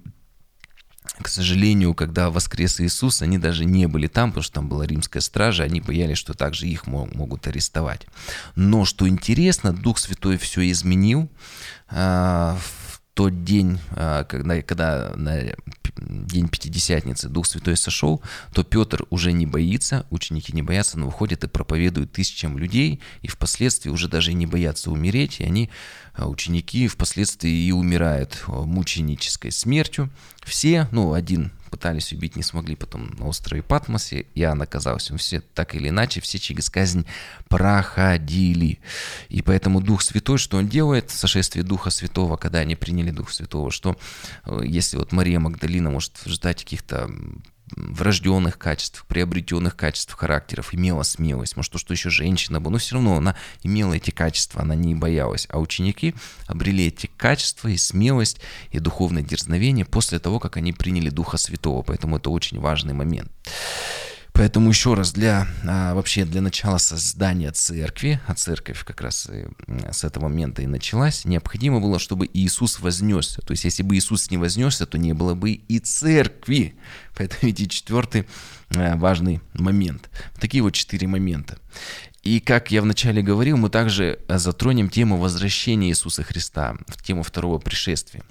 к 1.22 1.28
сожалению, 1.28 1.94
когда 1.96 2.30
воскрес 2.30 2.80
Иисус, 2.80 3.22
они 3.22 3.38
даже 3.38 3.66
не 3.66 3.88
были 3.88 4.08
там, 4.08 4.30
потому 4.30 4.44
что 4.44 4.54
там 4.56 4.70
была 4.70 4.86
римская 4.86 5.22
стража, 5.22 5.64
они 5.64 5.82
боялись, 5.82 6.18
что 6.18 6.34
также 6.34 6.68
их 6.68 6.86
могут 6.86 7.48
арестовать. 7.48 8.06
Но 8.56 8.86
что 8.86 9.08
интересно, 9.08 9.74
Дух 9.74 9.98
Святой 9.98 10.38
все 10.38 10.70
изменил. 10.70 11.30
А, 11.90 12.58
в 12.60 12.87
тот 13.18 13.44
день, 13.44 13.80
а, 13.96 14.26
когда, 14.26 14.62
когда 14.62 15.12
на 15.16 15.56
день 15.98 16.48
Пятидесятницы 16.50 17.30
Дух 17.30 17.48
Святой 17.48 17.76
сошел, 17.76 18.22
то 18.54 18.64
Петр 18.64 19.08
уже 19.10 19.32
не 19.32 19.48
боится, 19.48 20.06
ученики 20.12 20.54
не 20.54 20.62
боятся, 20.62 21.00
но 21.00 21.08
выходят 21.08 21.44
и 21.44 21.48
проповедуют 21.48 22.12
тысячам 22.12 22.60
людей, 22.60 23.02
и 23.24 23.28
впоследствии 23.28 23.90
уже 23.90 24.08
даже 24.08 24.34
не 24.34 24.46
боятся 24.46 24.92
умереть, 24.92 25.40
и 25.40 25.46
они, 25.46 25.72
а, 26.14 26.28
ученики, 26.28 26.88
впоследствии 26.88 27.50
и 27.50 27.72
умирают 27.72 28.44
а, 28.46 28.62
мученической 28.62 29.52
смертью. 29.52 30.12
Все, 30.44 30.88
ну, 30.92 31.14
один 31.14 31.52
пытались 31.70 32.14
убить, 32.14 32.36
не 32.36 32.44
смогли, 32.44 32.76
потом 32.76 33.16
на 33.18 33.28
острове 33.28 33.62
Патмосе 33.62 34.26
Иоанн 34.36 34.62
оказался. 34.62 35.18
Все 35.18 35.42
так 35.42 35.76
или 35.76 35.90
иначе, 35.90 36.22
все 36.22 36.40
через 36.40 36.70
казнь 36.70 37.06
проходили. 37.48 38.80
И 39.30 39.42
поэтому 39.42 39.82
Дух 39.82 40.02
Святой, 40.02 40.38
что 40.38 40.58
он 40.58 40.68
делает, 40.68 41.12
сошествие 41.12 41.64
Духа 41.64 41.90
Святого, 41.90 42.38
когда 42.38 42.60
они 42.60 42.76
приняли 42.76 43.12
Духа 43.12 43.34
Святого, 43.34 43.72
что 43.72 43.98
э, 44.46 44.62
если 44.64 44.98
вот 44.98 45.12
Мария 45.12 45.40
Магдалина 45.40 45.90
может 45.90 46.14
ждать 46.26 46.64
каких-то 46.64 47.10
врожденных 47.76 48.58
качеств, 48.58 49.06
приобретенных 49.08 49.76
качеств 49.76 50.14
характеров, 50.14 50.74
имела 50.74 51.04
смелость, 51.04 51.56
может, 51.56 51.72
то, 51.72 51.78
что 51.78 51.94
еще 51.94 52.10
женщина 52.10 52.62
была, 52.62 52.74
но 52.74 52.78
все 52.78 52.96
равно 52.96 53.18
она 53.18 53.36
имела 53.64 53.94
эти 53.94 54.12
качества, 54.12 54.62
она 54.62 54.76
не 54.76 54.96
боялась. 54.96 55.48
А 55.50 55.60
ученики 55.60 56.16
обрели 56.48 56.88
эти 56.88 57.10
качества 57.18 57.68
и 57.68 57.78
смелость, 57.78 58.40
и 58.72 58.80
духовное 58.80 59.24
дерзновение 59.24 59.86
после 59.86 60.20
того, 60.20 60.40
как 60.40 60.58
они 60.58 60.74
приняли 60.74 61.10
Духа 61.10 61.38
Святого, 61.38 61.82
поэтому 61.84 62.18
это 62.18 62.30
очень 62.30 62.60
важный 62.60 62.94
момент. 62.94 63.32
Поэтому 64.38 64.70
еще 64.70 64.94
раз, 64.94 65.14
для, 65.14 65.48
а, 65.68 65.96
вообще 65.96 66.24
для 66.24 66.42
начала 66.42 66.78
создания 66.78 67.52
церкви, 67.52 68.22
а 68.28 68.36
церковь 68.36 68.84
как 68.86 69.02
раз 69.02 69.28
с 69.92 70.04
этого 70.04 70.26
момента 70.26 70.62
и 70.62 70.68
началась, 70.68 71.26
необходимо 71.26 71.82
было, 71.82 71.98
чтобы 71.98 72.30
Иисус 72.32 72.80
вознесся. 72.80 73.42
То 73.42 73.52
есть, 73.54 73.64
если 73.64 73.82
бы 73.82 73.96
Иисус 73.96 74.30
не 74.30 74.38
вознесся, 74.38 74.86
то 74.86 75.00
не 75.00 75.14
было 75.14 75.34
бы 75.34 75.54
и 75.54 75.80
церкви. 75.80 76.76
Поэтому 77.18 77.40
видите, 77.42 77.78
четвертый 77.78 78.28
а, 78.76 78.96
важный 78.96 79.42
момент. 79.56 80.08
Такие 80.40 80.62
вот 80.62 80.76
четыре 80.76 81.08
момента. 81.08 81.58
И 82.22 82.40
как 82.40 82.70
я 82.70 82.84
вначале 82.84 83.24
говорил, 83.24 83.58
мы 83.58 83.72
также 83.72 84.20
затронем 84.30 84.90
тему 84.90 85.18
возвращения 85.18 85.90
Иисуса 85.90 86.22
Христа, 86.22 86.78
тему 87.02 87.24
второго 87.24 87.58
пришествия. 87.58 88.24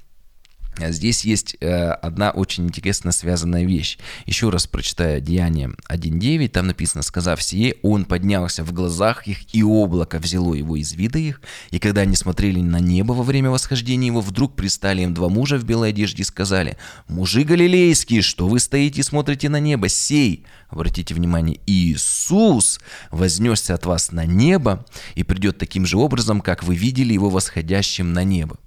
А 0.79 0.93
здесь 0.93 1.25
есть 1.25 1.57
э, 1.61 1.91
одна 1.91 2.31
очень 2.31 2.67
интересно 2.67 3.11
связанная 3.11 3.65
вещь. 3.65 3.99
Еще 4.27 4.51
раз 4.51 4.67
прочитаю 4.67 5.23
Деяние 5.23 5.71
1.9, 5.89 6.49
там 6.49 6.67
написано, 6.67 7.03
сказав 7.03 7.43
сие, 7.43 7.77
он 7.83 8.05
поднялся 8.05 8.63
в 8.63 8.73
глазах 8.73 9.27
их, 9.27 9.55
и 9.55 9.63
облако 9.63 10.19
взяло 10.19 10.53
его 10.53 10.77
из 10.77 10.93
вида 10.93 11.19
их, 11.19 11.41
и 11.71 11.79
когда 11.79 12.03
они 12.03 12.15
смотрели 12.15 12.61
на 12.61 12.79
небо 12.79 13.13
во 13.13 13.23
время 13.23 13.51
восхождения 13.51 14.09
его, 14.09 14.21
вдруг 14.21 14.55
пристали 14.55 15.03
им 15.03 15.15
два 15.15 15.31
мужа 15.31 15.57
в 15.57 15.65
белой 15.65 15.91
одежде 15.91 16.23
и 16.23 16.27
сказали, 16.27 16.77
«Мужи 17.09 17.45
галилейские, 17.45 18.21
что 18.21 18.47
вы 18.47 18.61
стоите 18.61 19.01
и 19.01 19.05
смотрите 19.05 19.49
на 19.49 19.61
небо? 19.61 19.89
Сей!» 19.89 20.45
Обратите 20.69 21.15
внимание, 21.15 21.61
Иисус 21.67 22.81
вознесся 23.11 23.75
от 23.75 23.87
вас 23.87 24.11
на 24.13 24.27
небо 24.27 24.85
и 25.15 25.23
придет 25.23 25.59
таким 25.59 25.87
же 25.87 25.97
образом, 25.97 26.41
как 26.41 26.65
вы 26.65 26.75
видели 26.75 27.15
его 27.15 27.31
восходящим 27.31 28.13
на 28.13 28.25
небо. 28.25 28.59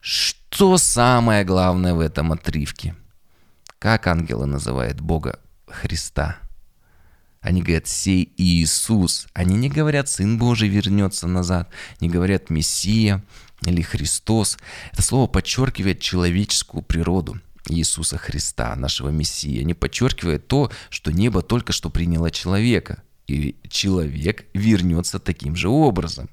Что 0.00 0.37
самое 0.78 1.44
главное 1.44 1.94
в 1.94 2.00
этом 2.00 2.32
отрывке? 2.32 2.94
Как 3.78 4.06
ангелы 4.06 4.46
называют 4.46 5.00
Бога 5.00 5.38
Христа? 5.66 6.38
Они 7.40 7.62
говорят 7.62 7.86
«сей 7.86 8.32
Иисус». 8.36 9.28
Они 9.32 9.56
не 9.56 9.68
говорят 9.68 10.08
«Сын 10.08 10.38
Божий 10.38 10.68
вернется 10.68 11.28
назад», 11.28 11.68
не 12.00 12.08
говорят 12.08 12.50
«Мессия» 12.50 13.22
или 13.64 13.82
«Христос». 13.82 14.58
Это 14.92 15.02
слово 15.02 15.28
подчеркивает 15.28 16.00
человеческую 16.00 16.82
природу 16.82 17.40
Иисуса 17.68 18.18
Христа, 18.18 18.74
нашего 18.74 19.10
Мессии. 19.10 19.60
Они 19.60 19.74
подчеркивают 19.74 20.48
то, 20.48 20.70
что 20.90 21.12
небо 21.12 21.42
только 21.42 21.72
что 21.72 21.90
приняло 21.90 22.30
человека, 22.30 23.02
и 23.26 23.56
человек 23.70 24.46
вернется 24.54 25.18
таким 25.18 25.54
же 25.54 25.68
образом. 25.68 26.28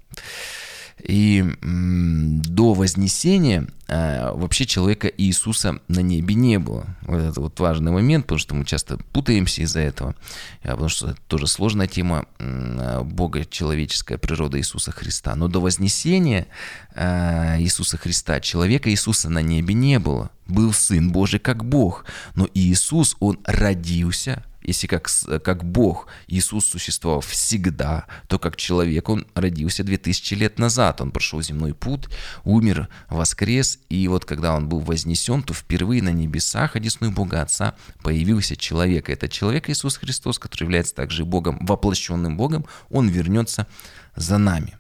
И 1.04 1.44
до 1.62 2.74
Вознесения 2.74 3.68
э, 3.88 4.32
вообще 4.32 4.66
человека 4.66 5.08
Иисуса 5.08 5.80
на 5.88 6.00
небе 6.00 6.36
не 6.36 6.58
было. 6.58 6.86
Вот 7.02 7.18
это 7.22 7.42
вот 7.42 7.60
важный 7.60 7.92
момент, 7.92 8.26
потому 8.26 8.40
что 8.40 8.56
мы 8.56 8.66
часто 8.66 8.98
путаемся 9.12 9.62
из-за 9.62 9.82
этого, 9.82 10.16
э, 10.64 10.72
потому 10.72 10.90
что 10.90 11.10
это 11.12 11.22
тоже 11.28 11.48
сложная 11.48 11.88
тема 11.88 12.26
э, 12.40 13.02
Бога, 13.04 13.46
человеческая 13.46 14.18
природа 14.18 14.58
Иисуса 14.58 14.92
Христа. 14.92 15.36
Но 15.36 15.48
до 15.48 15.60
Вознесения 15.60 16.48
Иисуса 16.96 17.98
Христа 17.98 18.40
человека 18.40 18.90
Иисуса 18.90 19.30
на 19.30 19.40
небе 19.40 19.74
не 19.74 20.00
было. 20.00 20.32
Был 20.48 20.72
Сын 20.74 21.12
Божий 21.12 21.40
как 21.40 21.66
Бог, 21.66 22.06
но 22.36 22.48
Иисус, 22.54 23.18
Он 23.20 23.38
родился– 23.46 24.44
если 24.68 24.88
как, 24.88 25.10
как 25.44 25.64
Бог 25.64 26.08
Иисус 26.28 26.66
существовал 26.66 27.22
всегда, 27.22 28.06
то 28.28 28.40
как 28.40 28.56
человек 28.56 29.10
он 29.10 29.28
родился 29.36 29.84
2000 29.84 30.34
лет 30.36 30.60
назад. 30.60 31.02
Он 31.02 31.12
прошел 31.12 31.42
земной 31.42 31.74
путь, 31.74 32.06
умер, 32.44 32.90
воскрес, 33.10 33.80
и 33.90 34.08
вот 34.08 34.26
когда 34.26 34.56
он 34.56 34.68
был 34.68 34.80
вознесен, 34.80 35.44
то 35.44 35.54
впервые 35.54 36.02
на 36.02 36.10
небесах, 36.12 36.76
одесную 36.76 37.12
Бога 37.12 37.42
Отца, 37.42 37.76
появился 38.02 38.56
человек. 38.56 39.10
Это 39.10 39.30
человек 39.30 39.70
Иисус 39.70 39.98
Христос, 39.98 40.40
который 40.40 40.64
является 40.64 40.96
также 40.96 41.26
Богом, 41.26 41.66
воплощенным 41.66 42.38
Богом, 42.38 42.66
он 42.90 43.08
вернется 43.08 43.68
за 44.16 44.38
нами. 44.38 44.78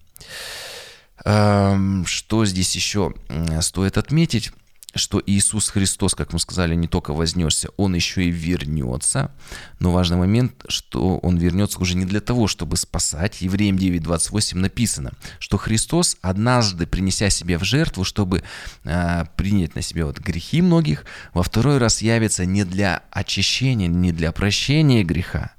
Эм, 1.24 2.06
что 2.06 2.46
здесь 2.46 2.76
еще 2.76 3.14
стоит 3.62 3.98
отметить? 3.98 4.52
Что 4.96 5.22
Иисус 5.26 5.70
Христос, 5.70 6.16
как 6.16 6.34
мы 6.34 6.40
сказали, 6.40 6.74
не 6.74 6.88
только 6.88 7.14
вознесся, 7.14 7.70
Он 7.78 7.96
еще 7.96 8.24
и 8.24 8.32
вернется. 8.32 9.32
Но 9.80 9.92
важный 9.92 10.18
момент, 10.18 10.64
что 10.68 11.18
Он 11.18 11.38
вернется 11.38 11.80
уже 11.80 11.96
не 11.96 12.06
для 12.06 12.22
того, 12.22 12.48
чтобы 12.48 12.78
спасать. 12.78 13.42
Евреям 13.42 13.76
9.28 13.76 14.58
написано, 14.58 15.12
что 15.40 15.58
Христос, 15.58 16.18
однажды 16.22 16.88
принеся 16.88 17.30
себя 17.30 17.60
в 17.60 17.64
жертву, 17.64 18.06
чтобы 18.06 18.44
э, 18.86 19.26
принять 19.36 19.76
на 19.76 19.82
себя 19.82 20.06
вот 20.06 20.20
грехи 20.20 20.62
многих, 20.62 21.06
во 21.34 21.44
второй 21.44 21.78
раз 21.78 22.02
явится 22.02 22.46
не 22.46 22.64
для 22.64 23.04
очищения, 23.12 23.88
не 23.88 24.14
для 24.14 24.32
прощения 24.32 25.04
греха, 25.04 25.52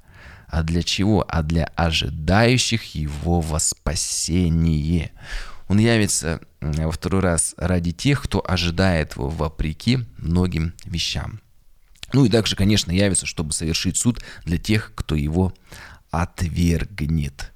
а 0.47 0.63
для 0.63 0.81
чего? 0.81 1.25
А 1.27 1.43
для 1.43 1.65
ожидающих 1.75 2.95
Его 2.95 3.41
во 3.41 3.59
спасение. 3.59 5.11
Он 5.67 5.79
явится 5.79 6.41
во 6.61 6.91
второй 6.91 7.21
раз 7.21 7.53
ради 7.57 7.91
тех, 7.91 8.23
кто 8.23 8.43
ожидает 8.45 9.15
его 9.15 9.29
вопреки 9.29 9.99
многим 10.17 10.73
вещам. 10.85 11.41
Ну 12.13 12.25
и 12.25 12.29
также, 12.29 12.55
конечно, 12.55 12.91
явится, 12.91 13.25
чтобы 13.25 13.51
совершить 13.51 13.97
суд 13.97 14.23
для 14.45 14.57
тех, 14.57 14.93
кто 14.95 15.15
его 15.15 15.53
отвергнет. 16.21 17.53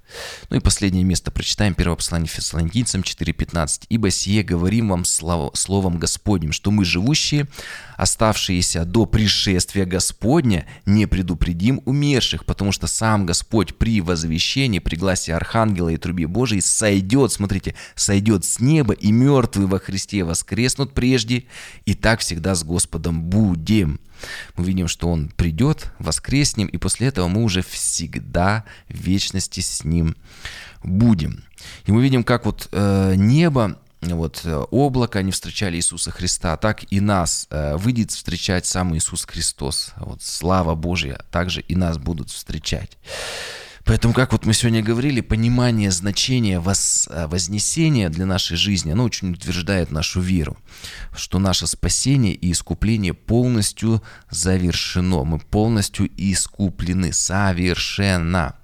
Ну 0.50 0.58
и 0.58 0.60
последнее 0.60 1.04
место 1.04 1.30
прочитаем, 1.30 1.74
первое 1.74 1.96
послание 1.96 2.28
Фессалоникийцам 2.28 3.00
4.15. 3.00 3.86
«Ибо 3.88 4.10
сие 4.10 4.42
говорим 4.42 4.90
вам 4.90 5.04
словом 5.04 5.98
Господним, 5.98 6.52
что 6.52 6.70
мы, 6.70 6.84
живущие, 6.84 7.48
оставшиеся 7.96 8.84
до 8.84 9.06
пришествия 9.06 9.86
Господня, 9.86 10.66
не 10.84 11.06
предупредим 11.06 11.80
умерших, 11.86 12.44
потому 12.44 12.72
что 12.72 12.86
сам 12.86 13.26
Господь 13.26 13.76
при 13.76 14.00
возвещении, 14.00 14.80
при 14.80 14.96
гласе 14.96 15.34
Архангела 15.34 15.88
и 15.88 15.96
трубе 15.96 16.26
Божией 16.26 16.60
сойдет, 16.60 17.32
смотрите, 17.32 17.74
сойдет 17.94 18.44
с 18.44 18.60
неба, 18.60 18.92
и 18.92 19.10
мертвые 19.10 19.66
во 19.66 19.78
Христе 19.78 20.24
воскреснут 20.24 20.92
прежде, 20.92 21.44
и 21.86 21.94
так 21.94 22.20
всегда 22.20 22.54
с 22.54 22.64
Господом 22.64 23.22
будем». 23.24 23.98
Мы 24.56 24.64
видим, 24.64 24.88
что 24.88 25.08
Он 25.08 25.28
придет, 25.28 25.92
воскреснем, 25.98 26.66
и 26.66 26.76
после 26.76 27.08
этого 27.08 27.28
мы 27.28 27.42
уже 27.42 27.62
всегда 27.62 28.64
в 28.88 28.94
вечности 28.94 29.60
с 29.60 29.84
Ним 29.84 30.16
будем. 30.82 31.44
И 31.86 31.92
мы 31.92 32.02
видим, 32.02 32.24
как 32.24 32.46
вот 32.46 32.68
э, 32.72 33.14
небо 33.16 33.78
вот 34.02 34.40
э, 34.44 34.56
облако, 34.70 35.20
они 35.20 35.30
встречали 35.30 35.76
Иисуса 35.76 36.10
Христа, 36.10 36.56
так 36.56 36.84
и 36.90 37.00
нас 37.00 37.46
э, 37.50 37.76
выйдет 37.76 38.10
встречать 38.10 38.66
сам 38.66 38.96
Иисус 38.96 39.24
Христос. 39.24 39.92
Вот 39.96 40.22
слава 40.22 40.74
Божья 40.74 41.20
также 41.30 41.60
и 41.60 41.76
нас 41.76 41.98
будут 41.98 42.30
встречать. 42.30 42.98
Поэтому, 43.84 44.14
как 44.14 44.32
вот 44.32 44.46
мы 44.46 44.54
сегодня 44.54 44.82
говорили, 44.82 45.20
понимание 45.20 45.90
значения 45.90 46.60
воз, 46.60 47.08
э, 47.10 47.26
вознесения 47.26 48.08
для 48.08 48.26
нашей 48.26 48.56
жизни, 48.56 48.92
оно 48.92 49.04
очень 49.04 49.32
утверждает 49.32 49.90
нашу 49.90 50.20
веру, 50.20 50.56
что 51.16 51.38
наше 51.38 51.66
спасение 51.66 52.34
и 52.34 52.52
искупление 52.52 53.12
полностью 53.14 54.02
завершено. 54.30 55.24
Мы 55.24 55.38
полностью 55.38 56.08
искуплены, 56.16 57.12
совершенно. 57.12 58.56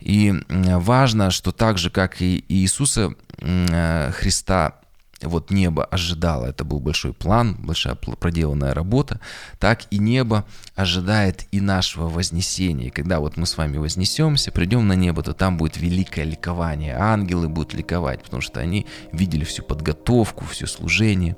И 0.00 0.34
важно, 0.48 1.30
что 1.30 1.52
так 1.52 1.78
же, 1.78 1.90
как 1.90 2.20
и 2.22 2.44
Иисуса 2.48 3.14
э, 3.38 4.12
Христа 4.12 4.80
вот 5.20 5.50
небо 5.50 5.84
ожидало, 5.84 6.46
это 6.46 6.64
был 6.64 6.80
большой 6.80 7.12
план, 7.12 7.56
большая 7.58 7.94
проделанная 7.94 8.74
работа, 8.74 9.20
так 9.58 9.82
и 9.90 9.98
небо 9.98 10.44
ожидает 10.74 11.46
и 11.52 11.60
нашего 11.60 12.08
вознесения. 12.08 12.88
И 12.88 12.90
когда 12.90 13.20
вот 13.20 13.36
мы 13.36 13.46
с 13.46 13.56
вами 13.56 13.78
вознесемся, 13.78 14.50
придем 14.52 14.86
на 14.88 14.94
небо, 14.94 15.22
то 15.22 15.32
там 15.32 15.56
будет 15.56 15.76
великое 15.76 16.24
ликование. 16.24 16.96
Ангелы 16.96 17.48
будут 17.48 17.74
ликовать, 17.74 18.22
потому 18.22 18.42
что 18.42 18.60
они 18.60 18.86
видели 19.12 19.44
всю 19.44 19.62
подготовку, 19.62 20.44
все 20.44 20.66
служение. 20.66 21.36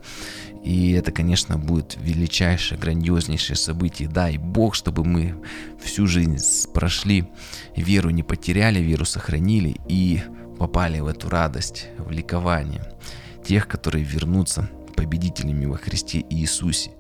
И 0.64 0.92
это, 0.92 1.12
конечно, 1.12 1.58
будет 1.58 1.96
величайшее, 2.00 2.80
грандиознейшее 2.80 3.56
событие. 3.56 4.08
Дай 4.08 4.36
Бог, 4.36 4.74
чтобы 4.74 5.04
мы 5.04 5.36
всю 5.80 6.06
жизнь 6.08 6.38
прошли, 6.72 7.28
веру 7.76 8.10
не 8.10 8.24
потеряли, 8.24 8.80
веру 8.80 9.04
сохранили 9.04 9.76
и 9.88 10.22
попали 10.58 10.98
в 10.98 11.06
эту 11.06 11.28
радость, 11.28 11.86
в 11.98 12.10
ликование 12.10 12.82
тех, 13.46 13.68
которые 13.68 14.04
вернутся 14.04 14.68
победителями 14.96 15.66
во 15.66 15.76
Христе 15.76 16.24
Иисусе. 16.30 16.90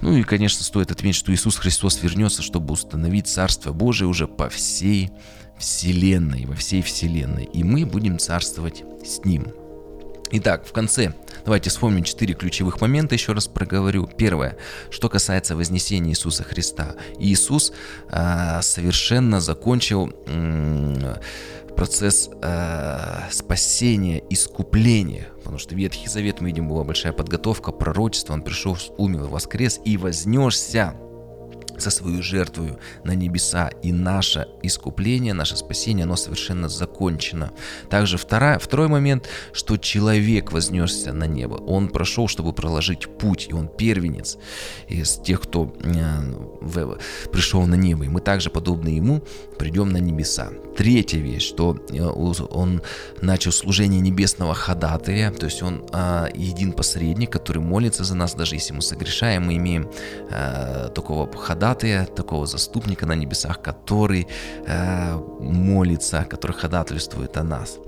Ну 0.00 0.16
и, 0.16 0.22
конечно, 0.22 0.62
стоит 0.62 0.90
отметить, 0.90 1.18
что 1.18 1.32
Иисус 1.32 1.56
Христос 1.56 2.02
вернется, 2.02 2.42
чтобы 2.42 2.72
установить 2.72 3.26
Царство 3.26 3.72
Божие 3.72 4.06
уже 4.06 4.28
по 4.28 4.48
всей 4.48 5.10
Вселенной, 5.58 6.46
во 6.46 6.54
всей 6.54 6.82
Вселенной. 6.82 7.44
И 7.44 7.64
мы 7.64 7.84
будем 7.84 8.18
царствовать 8.18 8.84
с 9.04 9.24
Ним. 9.24 9.48
Итак, 10.30 10.66
в 10.66 10.72
конце 10.72 11.14
давайте 11.46 11.70
вспомним 11.70 12.04
четыре 12.04 12.34
ключевых 12.34 12.82
момента, 12.82 13.14
еще 13.14 13.32
раз 13.32 13.48
проговорю. 13.48 14.06
Первое, 14.06 14.58
что 14.90 15.08
касается 15.08 15.56
вознесения 15.56 16.10
Иисуса 16.10 16.44
Христа. 16.44 16.96
Иисус 17.18 17.72
э, 18.10 18.60
совершенно 18.60 19.40
закончил 19.40 20.12
э, 20.26 21.16
процесс 21.78 22.28
э, 22.42 23.30
спасения, 23.30 24.20
искупления. 24.30 25.28
Потому 25.36 25.58
что 25.58 25.76
Ветхий 25.76 26.08
Завет, 26.08 26.40
мы 26.40 26.48
видим, 26.48 26.66
была 26.66 26.82
большая 26.82 27.12
подготовка, 27.12 27.70
пророчество, 27.70 28.32
он 28.32 28.42
пришел, 28.42 28.76
умер, 28.96 29.26
воскрес 29.26 29.80
и 29.84 29.96
вознесся 29.96 30.96
со 31.78 31.90
свою 31.90 32.22
жертвою 32.22 32.78
на 33.04 33.14
небеса, 33.14 33.70
и 33.82 33.92
наше 33.92 34.46
искупление, 34.62 35.34
наше 35.34 35.56
спасение, 35.56 36.04
оно 36.04 36.16
совершенно 36.16 36.68
закончено. 36.68 37.52
Также 37.90 38.18
вторая, 38.18 38.58
второй 38.58 38.88
момент, 38.88 39.28
что 39.52 39.76
человек 39.76 40.52
вознесся 40.52 41.12
на 41.12 41.24
небо. 41.24 41.54
Он 41.54 41.88
прошел, 41.88 42.28
чтобы 42.28 42.52
проложить 42.52 43.08
путь, 43.18 43.46
и 43.50 43.54
он 43.54 43.68
первенец 43.68 44.38
из 44.88 45.16
тех, 45.16 45.40
кто 45.40 45.72
э, 45.82 47.28
пришел 47.32 47.66
на 47.66 47.74
небо. 47.74 48.04
И 48.04 48.08
мы 48.08 48.20
также, 48.20 48.50
подобно 48.50 48.88
ему, 48.88 49.22
придем 49.58 49.90
на 49.90 49.98
небеса. 49.98 50.50
Третья 50.76 51.18
вещь, 51.18 51.48
что 51.48 51.76
э, 51.90 52.02
он 52.02 52.82
начал 53.20 53.52
служение 53.52 54.00
небесного 54.00 54.54
ходатая, 54.54 55.30
то 55.30 55.46
есть 55.46 55.62
он 55.62 55.84
э, 55.92 56.28
един 56.34 56.72
посредник, 56.72 57.30
который 57.30 57.62
молится 57.62 58.04
за 58.04 58.14
нас, 58.14 58.34
даже 58.34 58.54
если 58.54 58.74
мы 58.74 58.82
согрешаем, 58.82 59.46
мы 59.46 59.56
имеем 59.56 59.90
э, 60.30 60.90
такого 60.94 61.30
ходатая, 61.32 61.67
ходатая, 61.68 62.06
такого 62.06 62.46
заступника 62.46 63.06
на 63.06 63.14
небесах, 63.14 63.60
который 63.62 64.26
э, 64.66 65.16
молится, 65.40 66.24
который 66.30 66.52
ходатайствует 66.52 67.36
о 67.36 67.42
нас. 67.42 67.78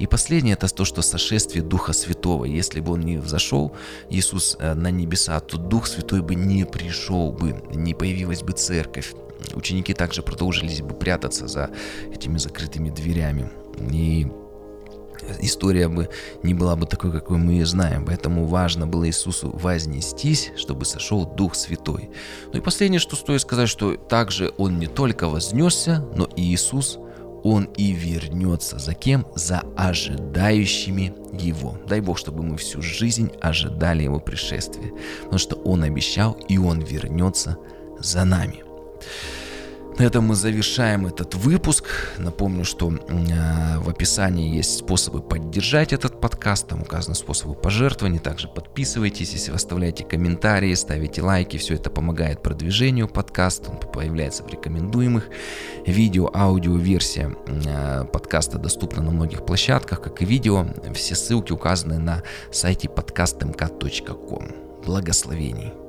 И 0.00 0.06
последнее 0.06 0.54
это 0.54 0.68
то, 0.74 0.84
что 0.84 1.02
сошествие 1.02 1.62
Духа 1.62 1.92
Святого. 1.92 2.44
Если 2.44 2.80
бы 2.80 2.92
он 2.92 3.00
не 3.00 3.18
взошел, 3.18 3.72
Иисус 4.10 4.56
э, 4.60 4.74
на 4.74 4.90
небеса, 4.90 5.40
то 5.40 5.56
Дух 5.56 5.86
Святой 5.86 6.20
бы 6.20 6.34
не 6.34 6.64
пришел 6.64 7.32
бы, 7.32 7.62
не 7.74 7.94
появилась 7.94 8.42
бы 8.42 8.52
церковь. 8.52 9.14
Ученики 9.54 9.94
также 9.94 10.22
продолжились 10.22 10.82
бы 10.82 10.94
прятаться 10.94 11.48
за 11.48 11.70
этими 12.14 12.38
закрытыми 12.38 12.90
дверями. 12.90 13.50
И 13.92 14.26
история 15.40 15.88
бы 15.88 16.08
не 16.42 16.54
была 16.54 16.76
бы 16.76 16.86
такой, 16.86 17.12
какой 17.12 17.38
мы 17.38 17.52
ее 17.52 17.66
знаем. 17.66 18.04
Поэтому 18.04 18.46
важно 18.46 18.86
было 18.86 19.06
Иисусу 19.06 19.50
вознестись, 19.50 20.52
чтобы 20.56 20.84
сошел 20.84 21.24
Дух 21.24 21.54
Святой. 21.54 22.10
Ну 22.52 22.58
и 22.58 22.62
последнее, 22.62 23.00
что 23.00 23.16
стоит 23.16 23.40
сказать, 23.40 23.68
что 23.68 23.96
также 23.96 24.52
Он 24.58 24.78
не 24.78 24.86
только 24.86 25.28
вознесся, 25.28 26.04
но 26.14 26.24
и 26.36 26.42
Иисус, 26.42 26.98
Он 27.42 27.64
и 27.76 27.92
вернется. 27.92 28.78
За 28.78 28.94
кем? 28.94 29.26
За 29.34 29.62
ожидающими 29.76 31.14
Его. 31.32 31.78
Дай 31.88 32.00
Бог, 32.00 32.18
чтобы 32.18 32.42
мы 32.42 32.56
всю 32.56 32.82
жизнь 32.82 33.30
ожидали 33.40 34.02
Его 34.02 34.20
пришествия. 34.20 34.92
Потому 35.22 35.38
что 35.38 35.56
Он 35.56 35.82
обещал, 35.82 36.32
и 36.48 36.58
Он 36.58 36.80
вернется 36.80 37.56
за 37.98 38.24
нами. 38.24 38.64
На 40.00 40.04
этом 40.04 40.24
мы 40.24 40.34
завершаем 40.34 41.06
этот 41.06 41.34
выпуск. 41.34 41.84
Напомню, 42.16 42.64
что 42.64 42.90
э, 42.90 43.78
в 43.80 43.90
описании 43.90 44.56
есть 44.56 44.78
способы 44.78 45.20
поддержать 45.20 45.92
этот 45.92 46.22
подкаст. 46.22 46.68
Там 46.68 46.80
указаны 46.80 47.14
способы 47.14 47.54
пожертвований. 47.54 48.18
Также 48.18 48.48
подписывайтесь, 48.48 49.34
если 49.34 49.50
вы 49.50 49.56
оставляете 49.56 50.04
комментарии, 50.04 50.72
ставите 50.72 51.20
лайки. 51.20 51.58
Все 51.58 51.74
это 51.74 51.90
помогает 51.90 52.42
продвижению 52.42 53.08
подкаста. 53.08 53.72
Он 53.72 53.76
появляется 53.76 54.42
в 54.42 54.48
рекомендуемых. 54.48 55.28
Видео, 55.84 56.30
аудио 56.32 56.76
версия 56.76 57.36
э, 57.46 58.04
подкаста 58.10 58.56
доступна 58.56 59.02
на 59.02 59.10
многих 59.10 59.44
площадках, 59.44 60.00
как 60.00 60.22
и 60.22 60.24
видео. 60.24 60.66
Все 60.94 61.14
ссылки 61.14 61.52
указаны 61.52 61.98
на 61.98 62.22
сайте 62.50 62.88
podcastmk.com. 62.88 64.48
Благословений! 64.82 65.79